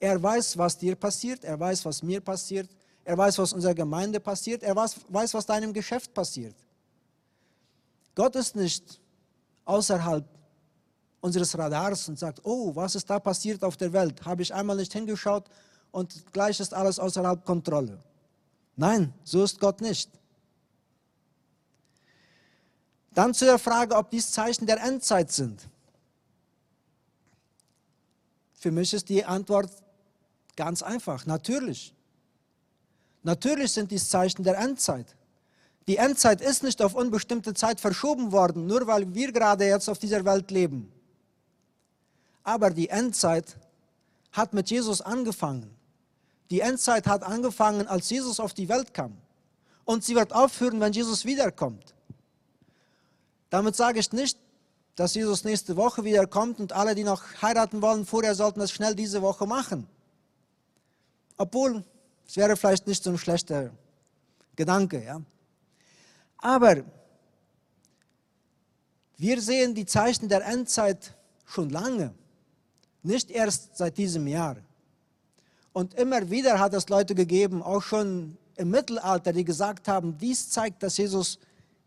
Er 0.00 0.20
weiß, 0.20 0.58
was 0.58 0.76
dir 0.76 0.96
passiert, 0.96 1.44
er 1.44 1.58
weiß, 1.58 1.84
was 1.84 2.02
mir 2.02 2.20
passiert, 2.20 2.68
er 3.04 3.16
weiß, 3.16 3.38
was 3.38 3.52
unserer 3.52 3.74
Gemeinde 3.74 4.18
passiert, 4.18 4.62
er 4.64 4.74
weiß, 4.74 4.96
weiß 5.08 5.34
was 5.34 5.46
deinem 5.46 5.72
Geschäft 5.72 6.12
passiert. 6.12 6.56
Gott 8.14 8.34
ist 8.36 8.56
nicht 8.56 9.00
außerhalb 9.64 10.24
unseres 11.20 11.56
Radars 11.56 12.08
und 12.08 12.18
sagt, 12.18 12.40
oh, 12.42 12.74
was 12.74 12.96
ist 12.96 13.08
da 13.08 13.20
passiert 13.20 13.62
auf 13.62 13.76
der 13.76 13.92
Welt? 13.92 14.24
Habe 14.24 14.42
ich 14.42 14.52
einmal 14.52 14.76
nicht 14.76 14.92
hingeschaut 14.92 15.44
und 15.92 16.32
gleich 16.32 16.58
ist 16.58 16.74
alles 16.74 16.98
außerhalb 16.98 17.44
Kontrolle. 17.44 17.98
Nein, 18.76 19.12
so 19.24 19.44
ist 19.44 19.60
Gott 19.60 19.80
nicht. 19.80 20.10
Dann 23.14 23.34
zu 23.34 23.44
der 23.44 23.58
Frage, 23.58 23.94
ob 23.94 24.10
dies 24.10 24.30
Zeichen 24.30 24.66
der 24.66 24.82
Endzeit 24.82 25.30
sind. 25.30 25.68
Für 28.54 28.70
mich 28.70 28.94
ist 28.94 29.08
die 29.08 29.24
Antwort 29.24 29.70
ganz 30.56 30.82
einfach, 30.82 31.26
natürlich. 31.26 31.94
Natürlich 33.22 33.72
sind 33.72 33.90
dies 33.90 34.08
Zeichen 34.08 34.44
der 34.44 34.58
Endzeit. 34.58 35.16
Die 35.88 35.96
Endzeit 35.96 36.40
ist 36.40 36.62
nicht 36.62 36.80
auf 36.80 36.94
unbestimmte 36.94 37.54
Zeit 37.54 37.80
verschoben 37.80 38.32
worden, 38.32 38.66
nur 38.66 38.86
weil 38.86 39.14
wir 39.14 39.32
gerade 39.32 39.66
jetzt 39.66 39.88
auf 39.88 39.98
dieser 39.98 40.24
Welt 40.24 40.50
leben. 40.50 40.92
Aber 42.44 42.70
die 42.70 42.88
Endzeit 42.88 43.56
hat 44.32 44.52
mit 44.52 44.70
Jesus 44.70 45.00
angefangen. 45.00 45.74
Die 46.52 46.60
Endzeit 46.60 47.06
hat 47.06 47.22
angefangen, 47.22 47.88
als 47.88 48.10
Jesus 48.10 48.38
auf 48.38 48.52
die 48.52 48.68
Welt 48.68 48.92
kam. 48.92 49.16
Und 49.86 50.04
sie 50.04 50.14
wird 50.14 50.34
aufhören, 50.34 50.80
wenn 50.80 50.92
Jesus 50.92 51.24
wiederkommt. 51.24 51.94
Damit 53.48 53.74
sage 53.74 54.00
ich 54.00 54.12
nicht, 54.12 54.38
dass 54.94 55.14
Jesus 55.14 55.44
nächste 55.44 55.76
Woche 55.78 56.04
wiederkommt 56.04 56.60
und 56.60 56.74
alle, 56.74 56.94
die 56.94 57.04
noch 57.04 57.22
heiraten 57.40 57.80
wollen, 57.80 58.04
vorher 58.04 58.34
sollten 58.34 58.60
das 58.60 58.70
schnell 58.70 58.94
diese 58.94 59.22
Woche 59.22 59.46
machen. 59.46 59.86
Obwohl, 61.38 61.84
es 62.28 62.36
wäre 62.36 62.54
vielleicht 62.54 62.86
nicht 62.86 63.02
so 63.02 63.08
ein 63.08 63.16
schlechter 63.16 63.70
Gedanke. 64.54 65.02
Ja? 65.02 65.22
Aber 66.36 66.84
wir 69.16 69.40
sehen 69.40 69.74
die 69.74 69.86
Zeichen 69.86 70.28
der 70.28 70.44
Endzeit 70.44 71.14
schon 71.46 71.70
lange, 71.70 72.12
nicht 73.02 73.30
erst 73.30 73.78
seit 73.78 73.96
diesem 73.96 74.26
Jahr. 74.26 74.58
Und 75.72 75.94
immer 75.94 76.30
wieder 76.30 76.58
hat 76.58 76.74
es 76.74 76.88
Leute 76.88 77.14
gegeben, 77.14 77.62
auch 77.62 77.82
schon 77.82 78.36
im 78.56 78.70
Mittelalter, 78.70 79.32
die 79.32 79.44
gesagt 79.44 79.88
haben, 79.88 80.16
dies 80.18 80.50
zeigt, 80.50 80.82
dass 80.82 80.96
Jesus 80.96 81.38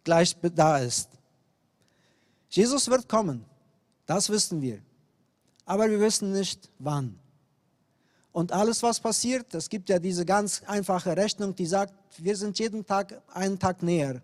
gleich 0.03 0.35
da 0.41 0.79
ist. 0.79 1.09
Jesus 2.49 2.89
wird 2.89 3.07
kommen, 3.07 3.45
das 4.05 4.29
wissen 4.29 4.61
wir. 4.61 4.79
Aber 5.65 5.89
wir 5.89 5.99
wissen 5.99 6.31
nicht 6.31 6.69
wann. 6.79 7.19
Und 8.31 8.51
alles, 8.51 8.83
was 8.83 8.99
passiert, 8.99 9.53
es 9.55 9.69
gibt 9.69 9.89
ja 9.89 9.97
diese 9.97 10.25
ganz 10.25 10.61
einfache 10.67 11.15
Rechnung, 11.15 11.55
die 11.55 11.65
sagt, 11.65 11.93
wir 12.17 12.35
sind 12.35 12.59
jeden 12.59 12.85
Tag 12.85 13.21
einen 13.33 13.57
Tag 13.57 13.81
näher 13.81 14.21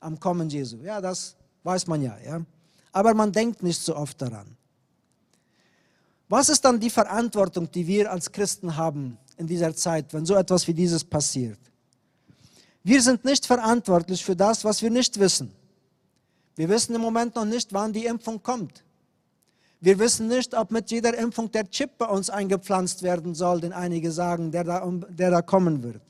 am 0.00 0.20
Kommen 0.20 0.48
Jesu. 0.48 0.78
Ja, 0.82 1.00
das 1.00 1.36
weiß 1.64 1.86
man 1.86 2.02
ja, 2.02 2.16
ja. 2.24 2.42
Aber 2.92 3.14
man 3.14 3.32
denkt 3.32 3.62
nicht 3.62 3.80
so 3.80 3.96
oft 3.96 4.20
daran. 4.20 4.55
Was 6.28 6.48
ist 6.48 6.64
dann 6.64 6.80
die 6.80 6.90
Verantwortung, 6.90 7.70
die 7.70 7.86
wir 7.86 8.10
als 8.10 8.32
Christen 8.32 8.76
haben 8.76 9.16
in 9.36 9.46
dieser 9.46 9.74
Zeit, 9.74 10.12
wenn 10.12 10.26
so 10.26 10.34
etwas 10.34 10.66
wie 10.66 10.74
dieses 10.74 11.04
passiert? 11.04 11.58
Wir 12.82 13.02
sind 13.02 13.24
nicht 13.24 13.46
verantwortlich 13.46 14.24
für 14.24 14.36
das, 14.36 14.64
was 14.64 14.82
wir 14.82 14.90
nicht 14.90 15.18
wissen. 15.18 15.52
Wir 16.56 16.68
wissen 16.68 16.94
im 16.94 17.00
Moment 17.00 17.34
noch 17.34 17.44
nicht, 17.44 17.72
wann 17.72 17.92
die 17.92 18.06
Impfung 18.06 18.42
kommt. 18.42 18.82
Wir 19.80 19.98
wissen 19.98 20.26
nicht, 20.26 20.54
ob 20.54 20.70
mit 20.70 20.90
jeder 20.90 21.16
Impfung 21.16 21.50
der 21.50 21.70
Chip 21.70 21.98
bei 21.98 22.06
uns 22.06 22.30
eingepflanzt 22.30 23.02
werden 23.02 23.34
soll, 23.34 23.60
den 23.60 23.72
einige 23.72 24.10
sagen, 24.10 24.50
der 24.50 24.64
da, 24.64 24.90
der 25.10 25.30
da 25.30 25.42
kommen 25.42 25.82
wird. 25.82 26.00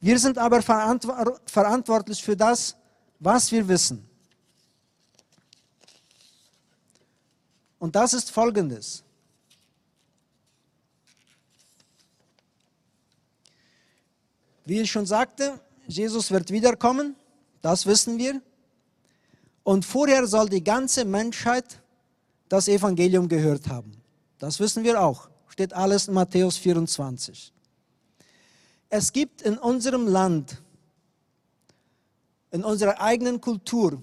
Wir 0.00 0.18
sind 0.18 0.36
aber 0.36 0.60
verantwortlich 0.62 2.22
für 2.22 2.36
das, 2.36 2.76
was 3.18 3.50
wir 3.52 3.66
wissen. 3.66 4.06
Und 7.78 7.94
das 7.94 8.14
ist 8.14 8.30
Folgendes. 8.30 9.04
Wie 14.66 14.80
ich 14.80 14.90
schon 14.90 15.06
sagte, 15.06 15.60
Jesus 15.86 16.32
wird 16.32 16.50
wiederkommen, 16.50 17.14
das 17.62 17.86
wissen 17.86 18.18
wir. 18.18 18.42
Und 19.62 19.84
vorher 19.84 20.26
soll 20.26 20.48
die 20.48 20.62
ganze 20.62 21.04
Menschheit 21.04 21.80
das 22.48 22.66
Evangelium 22.66 23.28
gehört 23.28 23.68
haben. 23.68 23.92
Das 24.38 24.58
wissen 24.58 24.82
wir 24.82 25.00
auch. 25.00 25.28
Steht 25.46 25.72
alles 25.72 26.08
in 26.08 26.14
Matthäus 26.14 26.56
24. 26.58 27.52
Es 28.88 29.12
gibt 29.12 29.42
in 29.42 29.56
unserem 29.56 30.08
Land, 30.08 30.60
in 32.50 32.64
unserer 32.64 33.00
eigenen 33.00 33.40
Kultur, 33.40 34.02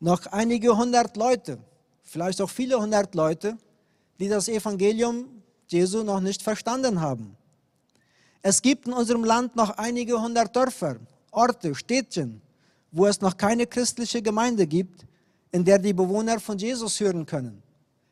noch 0.00 0.26
einige 0.26 0.76
hundert 0.76 1.16
Leute, 1.16 1.58
vielleicht 2.02 2.42
auch 2.42 2.50
viele 2.50 2.78
hundert 2.78 3.14
Leute, 3.14 3.56
die 4.20 4.28
das 4.28 4.48
Evangelium 4.48 5.42
Jesu 5.66 6.02
noch 6.02 6.20
nicht 6.20 6.42
verstanden 6.42 7.00
haben. 7.00 7.37
Es 8.42 8.62
gibt 8.62 8.86
in 8.86 8.92
unserem 8.92 9.24
Land 9.24 9.56
noch 9.56 9.70
einige 9.70 10.20
hundert 10.20 10.54
Dörfer, 10.54 10.96
Orte, 11.30 11.74
Städtchen, 11.74 12.40
wo 12.92 13.06
es 13.06 13.20
noch 13.20 13.36
keine 13.36 13.66
christliche 13.66 14.22
Gemeinde 14.22 14.66
gibt, 14.66 15.06
in 15.50 15.64
der 15.64 15.78
die 15.78 15.92
Bewohner 15.92 16.38
von 16.40 16.58
Jesus 16.58 17.00
hören 17.00 17.26
können, 17.26 17.62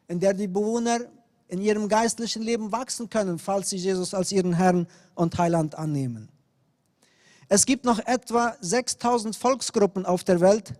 in 0.08 0.20
der 0.20 0.34
die 0.34 0.48
Bewohner 0.48 1.00
in 1.48 1.60
ihrem 1.60 1.88
geistlichen 1.88 2.42
Leben 2.42 2.72
wachsen 2.72 3.08
können, 3.08 3.38
falls 3.38 3.70
sie 3.70 3.76
Jesus 3.76 4.14
als 4.14 4.32
ihren 4.32 4.52
Herrn 4.54 4.86
und 5.14 5.38
Heiland 5.38 5.76
annehmen. 5.76 6.28
Es 7.48 7.64
gibt 7.64 7.84
noch 7.84 8.00
etwa 8.00 8.56
6000 8.60 9.36
Volksgruppen 9.36 10.04
auf 10.04 10.24
der 10.24 10.40
Welt, 10.40 10.74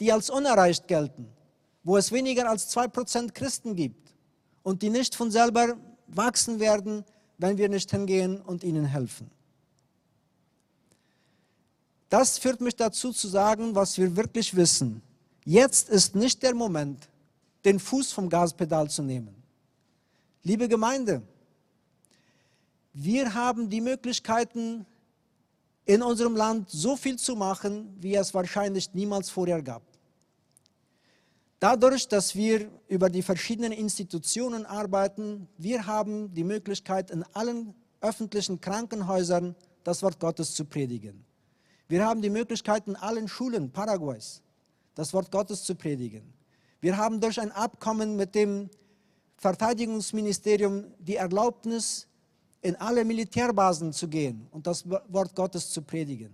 die 0.00 0.12
als 0.12 0.28
unerreicht 0.28 0.86
gelten, 0.86 1.28
wo 1.82 1.96
es 1.96 2.12
weniger 2.12 2.50
als 2.50 2.76
2% 2.76 3.32
Christen 3.32 3.74
gibt 3.74 4.12
und 4.62 4.82
die 4.82 4.90
nicht 4.90 5.14
von 5.14 5.30
selber 5.30 5.76
wachsen 6.08 6.60
werden, 6.60 7.04
wenn 7.42 7.58
wir 7.58 7.68
nicht 7.68 7.90
hingehen 7.90 8.40
und 8.40 8.62
ihnen 8.62 8.84
helfen. 8.84 9.28
Das 12.08 12.38
führt 12.38 12.60
mich 12.60 12.76
dazu 12.76 13.10
zu 13.12 13.26
sagen, 13.26 13.74
was 13.74 13.98
wir 13.98 14.14
wirklich 14.14 14.54
wissen. 14.54 15.02
Jetzt 15.44 15.88
ist 15.88 16.14
nicht 16.14 16.42
der 16.42 16.54
Moment, 16.54 17.08
den 17.64 17.80
Fuß 17.80 18.12
vom 18.12 18.28
Gaspedal 18.28 18.88
zu 18.88 19.02
nehmen. 19.02 19.34
Liebe 20.44 20.68
Gemeinde, 20.68 21.22
wir 22.92 23.34
haben 23.34 23.68
die 23.68 23.80
Möglichkeiten, 23.80 24.86
in 25.84 26.00
unserem 26.00 26.36
Land 26.36 26.70
so 26.70 26.96
viel 26.96 27.18
zu 27.18 27.34
machen, 27.34 27.96
wie 28.00 28.14
es 28.14 28.32
wahrscheinlich 28.32 28.94
niemals 28.94 29.30
vorher 29.30 29.62
gab. 29.62 29.82
Dadurch, 31.62 32.08
dass 32.08 32.34
wir 32.34 32.68
über 32.88 33.08
die 33.08 33.22
verschiedenen 33.22 33.70
Institutionen 33.70 34.66
arbeiten, 34.66 35.46
wir 35.58 35.86
haben 35.86 36.34
die 36.34 36.42
Möglichkeit, 36.42 37.12
in 37.12 37.22
allen 37.34 37.72
öffentlichen 38.00 38.60
Krankenhäusern 38.60 39.54
das 39.84 40.02
Wort 40.02 40.18
Gottes 40.18 40.56
zu 40.56 40.64
predigen. 40.64 41.24
Wir 41.86 42.04
haben 42.04 42.20
die 42.20 42.30
Möglichkeit, 42.30 42.88
in 42.88 42.96
allen 42.96 43.28
Schulen 43.28 43.70
Paraguays 43.70 44.42
das 44.96 45.14
Wort 45.14 45.30
Gottes 45.30 45.62
zu 45.62 45.76
predigen. 45.76 46.34
Wir 46.80 46.96
haben 46.96 47.20
durch 47.20 47.40
ein 47.40 47.52
Abkommen 47.52 48.16
mit 48.16 48.34
dem 48.34 48.68
Verteidigungsministerium 49.36 50.92
die 50.98 51.14
Erlaubnis, 51.14 52.08
in 52.60 52.74
alle 52.74 53.04
Militärbasen 53.04 53.92
zu 53.92 54.08
gehen 54.08 54.48
und 54.50 54.66
das 54.66 54.84
Wort 54.90 55.36
Gottes 55.36 55.70
zu 55.70 55.80
predigen. 55.82 56.32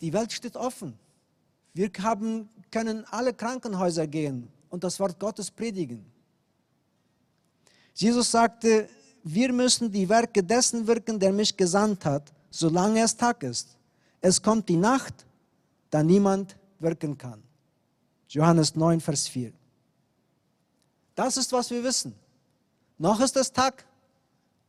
Die 0.00 0.12
Welt 0.12 0.30
steht 0.30 0.54
offen. 0.54 0.96
Wir 1.74 1.90
haben, 2.02 2.48
können 2.72 3.04
alle 3.12 3.32
Krankenhäuser 3.32 4.08
gehen 4.08 4.48
und 4.68 4.82
das 4.82 4.98
Wort 4.98 5.20
Gottes 5.20 5.52
predigen. 5.52 6.04
Jesus 7.94 8.32
sagte, 8.32 8.88
wir 9.22 9.52
müssen 9.52 9.92
die 9.92 10.08
Werke 10.08 10.42
dessen 10.42 10.88
wirken, 10.88 11.20
der 11.20 11.32
mich 11.32 11.56
gesandt 11.56 12.04
hat 12.04 12.32
solange 12.52 13.00
es 13.00 13.16
Tag 13.16 13.42
ist. 13.42 13.76
Es 14.20 14.40
kommt 14.40 14.68
die 14.68 14.76
Nacht, 14.76 15.26
da 15.90 16.02
niemand 16.02 16.56
wirken 16.78 17.18
kann. 17.18 17.42
Johannes 18.28 18.76
9, 18.76 19.00
Vers 19.00 19.26
4. 19.28 19.52
Das 21.14 21.36
ist, 21.36 21.52
was 21.52 21.70
wir 21.70 21.82
wissen. 21.82 22.14
Noch 22.98 23.20
ist 23.20 23.36
es 23.36 23.52
Tag, 23.52 23.84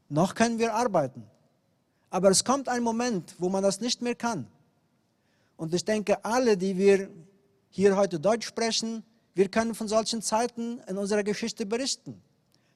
noch 0.10 0.34
können 0.34 0.58
wir 0.58 0.74
arbeiten. 0.74 1.24
Aber 2.10 2.30
es 2.30 2.44
kommt 2.44 2.68
ein 2.68 2.84
Moment, 2.84 3.36
wo 3.38 3.50
man 3.50 3.64
das 3.64 3.80
nicht 3.80 4.02
mehr 4.02 4.16
kann. 4.16 4.48
Und 5.56 5.74
ich 5.74 5.86
denke, 5.86 6.24
alle, 6.26 6.58
die 6.58 6.78
wir 6.78 7.10
hier 7.76 7.98
heute 7.98 8.20
Deutsch 8.20 8.48
sprechen, 8.48 9.04
wir 9.34 9.50
können 9.50 9.76
von 9.76 9.88
solchen 9.88 10.22
Zeiten 10.22 10.80
in 10.88 10.98
unserer 10.98 11.24
Geschichte 11.24 11.66
berichten. 11.66 12.22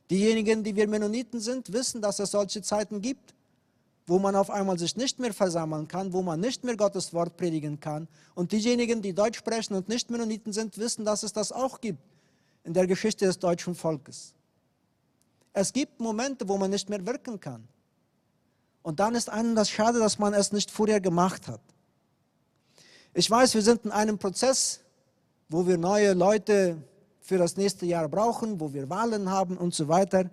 Diejenigen, 0.10 0.64
die 0.64 0.76
wir 0.76 0.88
Mennoniten 0.88 1.40
sind, 1.40 1.72
wissen, 1.72 2.02
dass 2.02 2.20
es 2.20 2.32
solche 2.32 2.62
Zeiten 2.62 3.02
gibt 3.02 3.36
wo 4.08 4.20
man 4.20 4.38
auf 4.38 4.50
einmal 4.50 4.80
sich 4.80 4.96
nicht 4.96 5.20
mehr 5.20 5.34
versammeln 5.34 5.90
kann, 5.90 6.14
wo 6.14 6.22
man 6.22 6.40
nicht 6.40 6.64
mehr 6.64 6.78
Gottes 6.78 7.14
Wort 7.14 7.36
predigen 7.36 7.82
kann. 7.82 8.08
Und 8.36 8.54
diejenigen, 8.54 9.02
die 9.02 9.14
Deutsch 9.14 9.38
sprechen 9.38 9.76
und 9.76 9.90
nicht 9.90 10.10
Mennoniten 10.10 10.54
sind, 10.54 10.78
wissen, 10.78 11.04
dass 11.04 11.24
es 11.24 11.34
das 11.34 11.52
auch 11.52 11.82
gibt. 11.82 12.00
in 12.64 12.74
der 12.74 12.86
Geschichte 12.86 13.26
des 13.26 13.40
deutschen 13.40 13.76
Volkes. 13.76 14.34
Es 15.54 15.72
gibt 15.72 16.02
Momente, 16.02 16.50
wo 16.50 16.58
man 16.58 16.70
nicht 16.70 16.90
mehr 16.90 17.06
wirken 17.06 17.40
kann. 17.40 17.66
Und 18.82 19.00
dann 19.00 19.16
ist 19.16 19.30
einem 19.30 19.56
das 19.56 19.70
schade, 19.70 20.00
dass 20.00 20.20
man 20.20 20.34
es 20.34 20.52
nicht 20.52 20.70
vorher 20.70 21.00
gemacht 21.00 21.48
hat. 21.48 21.62
Ich 23.14 23.32
weiß, 23.32 23.54
wir 23.54 23.62
sind 23.62 23.86
in 23.86 23.92
einem 23.92 24.18
Prozess, 24.18 24.82
wo 25.50 25.66
wir 25.66 25.78
neue 25.78 26.14
Leute 26.14 26.78
für 27.22 27.38
das 27.38 27.58
nächste 27.58 27.86
Jahr 27.86 28.08
brauchen, 28.08 28.60
wo 28.60 28.74
wir 28.74 28.90
Wahlen 28.90 29.30
haben 29.30 29.58
und 29.58 29.74
so 29.74 29.88
weiter. 29.88 30.30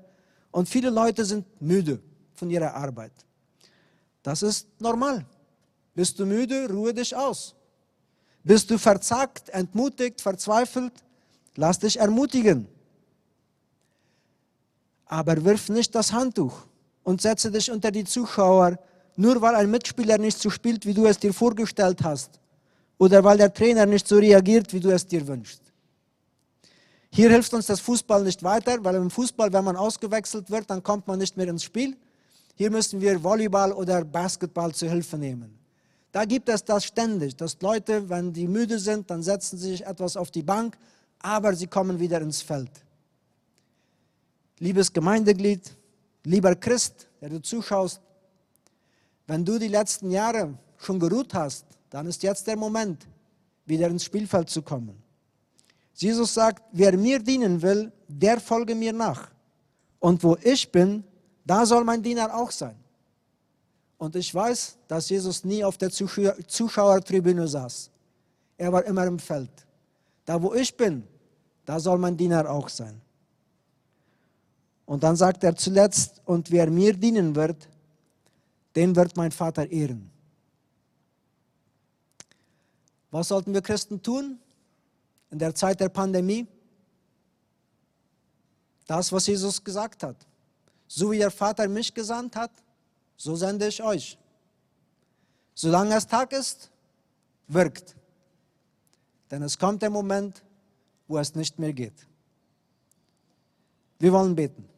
Und 0.50 0.68
viele 0.68 0.90
Leute 0.90 1.24
sind 1.24 1.44
müde 1.60 2.00
von 2.34 2.50
ihrer 2.50 2.74
Arbeit. 2.74 3.12
Das 4.22 4.42
ist 4.42 4.68
normal. 4.80 5.24
Bist 5.94 6.18
du 6.18 6.26
müde, 6.26 6.68
ruhe 6.70 6.94
dich 6.94 7.14
aus. 7.14 7.54
Bist 8.42 8.70
du 8.70 8.78
verzagt, 8.78 9.48
entmutigt, 9.50 10.20
verzweifelt, 10.20 10.92
lass 11.56 11.78
dich 11.78 11.98
ermutigen. 11.98 12.68
Aber 15.06 15.44
wirf 15.44 15.68
nicht 15.68 15.94
das 15.94 16.12
Handtuch 16.12 16.66
und 17.04 17.22
setze 17.22 17.50
dich 17.50 17.70
unter 17.70 17.90
die 17.90 18.04
Zuschauer, 18.04 18.78
nur 19.16 19.40
weil 19.40 19.54
ein 19.54 19.70
Mitspieler 19.70 20.18
nicht 20.18 20.38
so 20.38 20.50
spielt, 20.50 20.84
wie 20.86 20.94
du 20.94 21.06
es 21.06 21.18
dir 21.18 21.32
vorgestellt 21.32 22.02
hast. 22.02 22.40
Oder 22.98 23.22
weil 23.24 23.38
der 23.38 23.52
Trainer 23.52 23.86
nicht 23.86 24.06
so 24.06 24.16
reagiert, 24.16 24.72
wie 24.72 24.80
du 24.80 24.90
es 24.90 25.06
dir 25.06 25.26
wünschst. 25.26 25.60
Hier 27.10 27.30
hilft 27.30 27.54
uns 27.54 27.66
das 27.66 27.80
Fußball 27.80 28.24
nicht 28.24 28.42
weiter, 28.42 28.82
weil 28.84 28.96
im 28.96 29.10
Fußball, 29.10 29.52
wenn 29.52 29.64
man 29.64 29.76
ausgewechselt 29.76 30.50
wird, 30.50 30.68
dann 30.68 30.82
kommt 30.82 31.06
man 31.06 31.18
nicht 31.18 31.36
mehr 31.36 31.48
ins 31.48 31.62
Spiel. 31.62 31.96
Hier 32.56 32.70
müssen 32.70 33.00
wir 33.00 33.22
Volleyball 33.22 33.72
oder 33.72 34.04
Basketball 34.04 34.74
zu 34.74 34.88
Hilfe 34.88 35.16
nehmen. 35.16 35.58
Da 36.10 36.24
gibt 36.24 36.48
es 36.48 36.64
das 36.64 36.84
ständig, 36.84 37.36
dass 37.36 37.60
Leute, 37.60 38.08
wenn 38.08 38.32
die 38.32 38.46
müde 38.46 38.78
sind, 38.78 39.10
dann 39.10 39.22
setzen 39.22 39.58
sie 39.58 39.70
sich 39.70 39.86
etwas 39.86 40.16
auf 40.16 40.30
die 40.30 40.42
Bank, 40.42 40.78
aber 41.18 41.54
sie 41.54 41.66
kommen 41.66 41.98
wieder 41.98 42.20
ins 42.20 42.42
Feld. 42.42 42.70
Liebes 44.60 44.92
Gemeindeglied, 44.92 45.76
lieber 46.22 46.54
Christ, 46.54 47.08
der 47.20 47.30
du 47.30 47.42
zuschaust, 47.42 48.00
wenn 49.26 49.44
du 49.44 49.58
die 49.58 49.68
letzten 49.68 50.10
Jahre 50.10 50.54
schon 50.78 51.00
geruht 51.00 51.34
hast, 51.34 51.64
dann 51.94 52.08
ist 52.08 52.24
jetzt 52.24 52.44
der 52.48 52.56
Moment, 52.56 53.06
wieder 53.66 53.86
ins 53.86 54.02
Spielfeld 54.02 54.50
zu 54.50 54.62
kommen. 54.62 55.00
Jesus 55.94 56.34
sagt, 56.34 56.60
wer 56.72 56.98
mir 56.98 57.20
dienen 57.20 57.62
will, 57.62 57.92
der 58.08 58.40
folge 58.40 58.74
mir 58.74 58.92
nach. 58.92 59.30
Und 60.00 60.20
wo 60.24 60.36
ich 60.42 60.72
bin, 60.72 61.04
da 61.44 61.64
soll 61.64 61.84
mein 61.84 62.02
Diener 62.02 62.34
auch 62.34 62.50
sein. 62.50 62.74
Und 63.96 64.16
ich 64.16 64.34
weiß, 64.34 64.76
dass 64.88 65.08
Jesus 65.08 65.44
nie 65.44 65.62
auf 65.62 65.78
der 65.78 65.88
Zuschauertribüne 65.88 67.46
saß. 67.46 67.92
Er 68.58 68.72
war 68.72 68.84
immer 68.86 69.06
im 69.06 69.20
Feld. 69.20 69.52
Da, 70.24 70.42
wo 70.42 70.52
ich 70.52 70.76
bin, 70.76 71.04
da 71.64 71.78
soll 71.78 71.98
mein 71.98 72.16
Diener 72.16 72.50
auch 72.50 72.68
sein. 72.68 73.00
Und 74.84 75.04
dann 75.04 75.14
sagt 75.14 75.44
er 75.44 75.54
zuletzt, 75.54 76.20
und 76.24 76.50
wer 76.50 76.68
mir 76.68 76.92
dienen 76.92 77.36
wird, 77.36 77.68
den 78.74 78.96
wird 78.96 79.16
mein 79.16 79.30
Vater 79.30 79.70
ehren. 79.70 80.10
Was 83.14 83.28
sollten 83.28 83.54
wir 83.54 83.62
Christen 83.62 84.02
tun 84.02 84.40
in 85.30 85.38
der 85.38 85.54
Zeit 85.54 85.78
der 85.78 85.88
Pandemie? 85.88 86.48
Das, 88.88 89.12
was 89.12 89.28
Jesus 89.28 89.62
gesagt 89.62 90.02
hat. 90.02 90.16
So 90.88 91.12
wie 91.12 91.18
der 91.18 91.30
Vater 91.30 91.68
mich 91.68 91.94
gesandt 91.94 92.34
hat, 92.34 92.50
so 93.16 93.36
sende 93.36 93.68
ich 93.68 93.80
euch. 93.80 94.18
Solange 95.54 95.94
es 95.94 96.08
Tag 96.08 96.32
ist, 96.32 96.72
wirkt. 97.46 97.94
Denn 99.30 99.44
es 99.44 99.56
kommt 99.56 99.82
der 99.82 99.90
Moment, 99.90 100.42
wo 101.06 101.16
es 101.16 101.36
nicht 101.36 101.56
mehr 101.56 101.72
geht. 101.72 102.08
Wir 104.00 104.12
wollen 104.12 104.34
beten. 104.34 104.68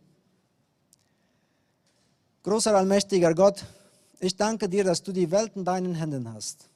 Großer 2.42 2.76
allmächtiger 2.76 3.32
Gott, 3.32 3.64
ich 4.20 4.36
danke 4.36 4.68
dir, 4.68 4.84
dass 4.84 5.02
du 5.02 5.10
die 5.10 5.30
Welt 5.30 5.56
in 5.56 5.64
deinen 5.64 5.94
Händen 5.94 6.30
hast 6.34 6.68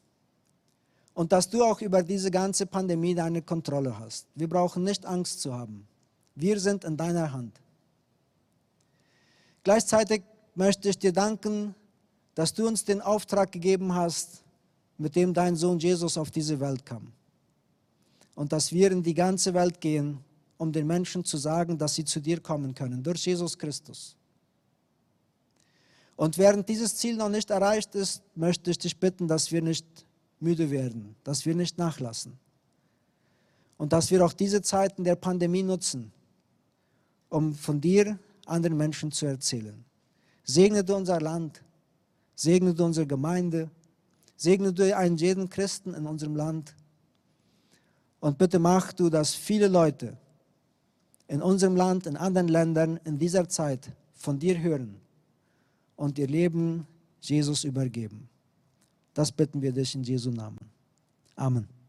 und 1.20 1.32
dass 1.32 1.50
du 1.50 1.62
auch 1.62 1.82
über 1.82 2.02
diese 2.02 2.30
ganze 2.30 2.64
Pandemie 2.64 3.14
deine 3.14 3.42
Kontrolle 3.42 3.98
hast. 3.98 4.26
Wir 4.34 4.48
brauchen 4.48 4.84
nicht 4.84 5.04
Angst 5.04 5.42
zu 5.42 5.52
haben. 5.52 5.86
Wir 6.34 6.58
sind 6.58 6.82
in 6.82 6.96
deiner 6.96 7.30
Hand. 7.30 7.60
Gleichzeitig 9.62 10.22
möchte 10.54 10.88
ich 10.88 10.98
dir 10.98 11.12
danken, 11.12 11.74
dass 12.34 12.54
du 12.54 12.66
uns 12.66 12.86
den 12.86 13.02
Auftrag 13.02 13.52
gegeben 13.52 13.94
hast, 13.94 14.42
mit 14.96 15.14
dem 15.14 15.34
dein 15.34 15.56
Sohn 15.56 15.78
Jesus 15.78 16.16
auf 16.16 16.30
diese 16.30 16.58
Welt 16.58 16.86
kam. 16.86 17.12
Und 18.34 18.54
dass 18.54 18.72
wir 18.72 18.90
in 18.90 19.02
die 19.02 19.12
ganze 19.12 19.52
Welt 19.52 19.78
gehen, 19.78 20.24
um 20.56 20.72
den 20.72 20.86
Menschen 20.86 21.22
zu 21.22 21.36
sagen, 21.36 21.76
dass 21.76 21.96
sie 21.96 22.06
zu 22.06 22.20
dir 22.20 22.40
kommen 22.40 22.74
können, 22.74 23.02
durch 23.02 23.26
Jesus 23.26 23.58
Christus. 23.58 24.16
Und 26.16 26.38
während 26.38 26.66
dieses 26.66 26.96
Ziel 26.96 27.16
noch 27.16 27.28
nicht 27.28 27.50
erreicht 27.50 27.94
ist, 27.94 28.22
möchte 28.34 28.70
ich 28.70 28.78
dich 28.78 28.98
bitten, 28.98 29.28
dass 29.28 29.52
wir 29.52 29.60
nicht 29.60 29.84
müde 30.40 30.70
werden, 30.70 31.16
dass 31.24 31.46
wir 31.46 31.54
nicht 31.54 31.78
nachlassen. 31.78 32.38
Und 33.76 33.92
dass 33.92 34.10
wir 34.10 34.24
auch 34.24 34.32
diese 34.32 34.62
Zeiten 34.62 35.04
der 35.04 35.16
Pandemie 35.16 35.62
nutzen, 35.62 36.12
um 37.28 37.54
von 37.54 37.80
dir 37.80 38.18
anderen 38.46 38.76
Menschen 38.76 39.12
zu 39.12 39.26
erzählen. 39.26 39.84
Segne 40.44 40.84
du 40.84 40.96
unser 40.96 41.20
Land, 41.20 41.62
segne 42.34 42.74
du 42.74 42.84
unsere 42.84 43.06
Gemeinde, 43.06 43.70
segne 44.36 44.72
du 44.72 44.96
einen 44.96 45.16
jeden 45.16 45.48
Christen 45.48 45.94
in 45.94 46.06
unserem 46.06 46.34
Land. 46.34 46.74
Und 48.20 48.38
bitte 48.38 48.58
mach 48.58 48.92
du, 48.92 49.08
dass 49.10 49.34
viele 49.34 49.68
Leute 49.68 50.16
in 51.28 51.42
unserem 51.42 51.76
Land, 51.76 52.06
in 52.06 52.16
anderen 52.16 52.48
Ländern 52.48 52.98
in 53.04 53.18
dieser 53.18 53.48
Zeit 53.48 53.92
von 54.14 54.38
dir 54.38 54.58
hören 54.58 54.96
und 55.96 56.18
ihr 56.18 56.26
Leben 56.26 56.86
Jesus 57.20 57.64
übergeben. 57.64 58.29
Das 59.14 59.32
bitten 59.32 59.60
wir 59.60 59.72
dich 59.72 59.94
in 59.94 60.02
Jesu 60.02 60.30
Namen. 60.30 60.58
Amen. 61.36 61.79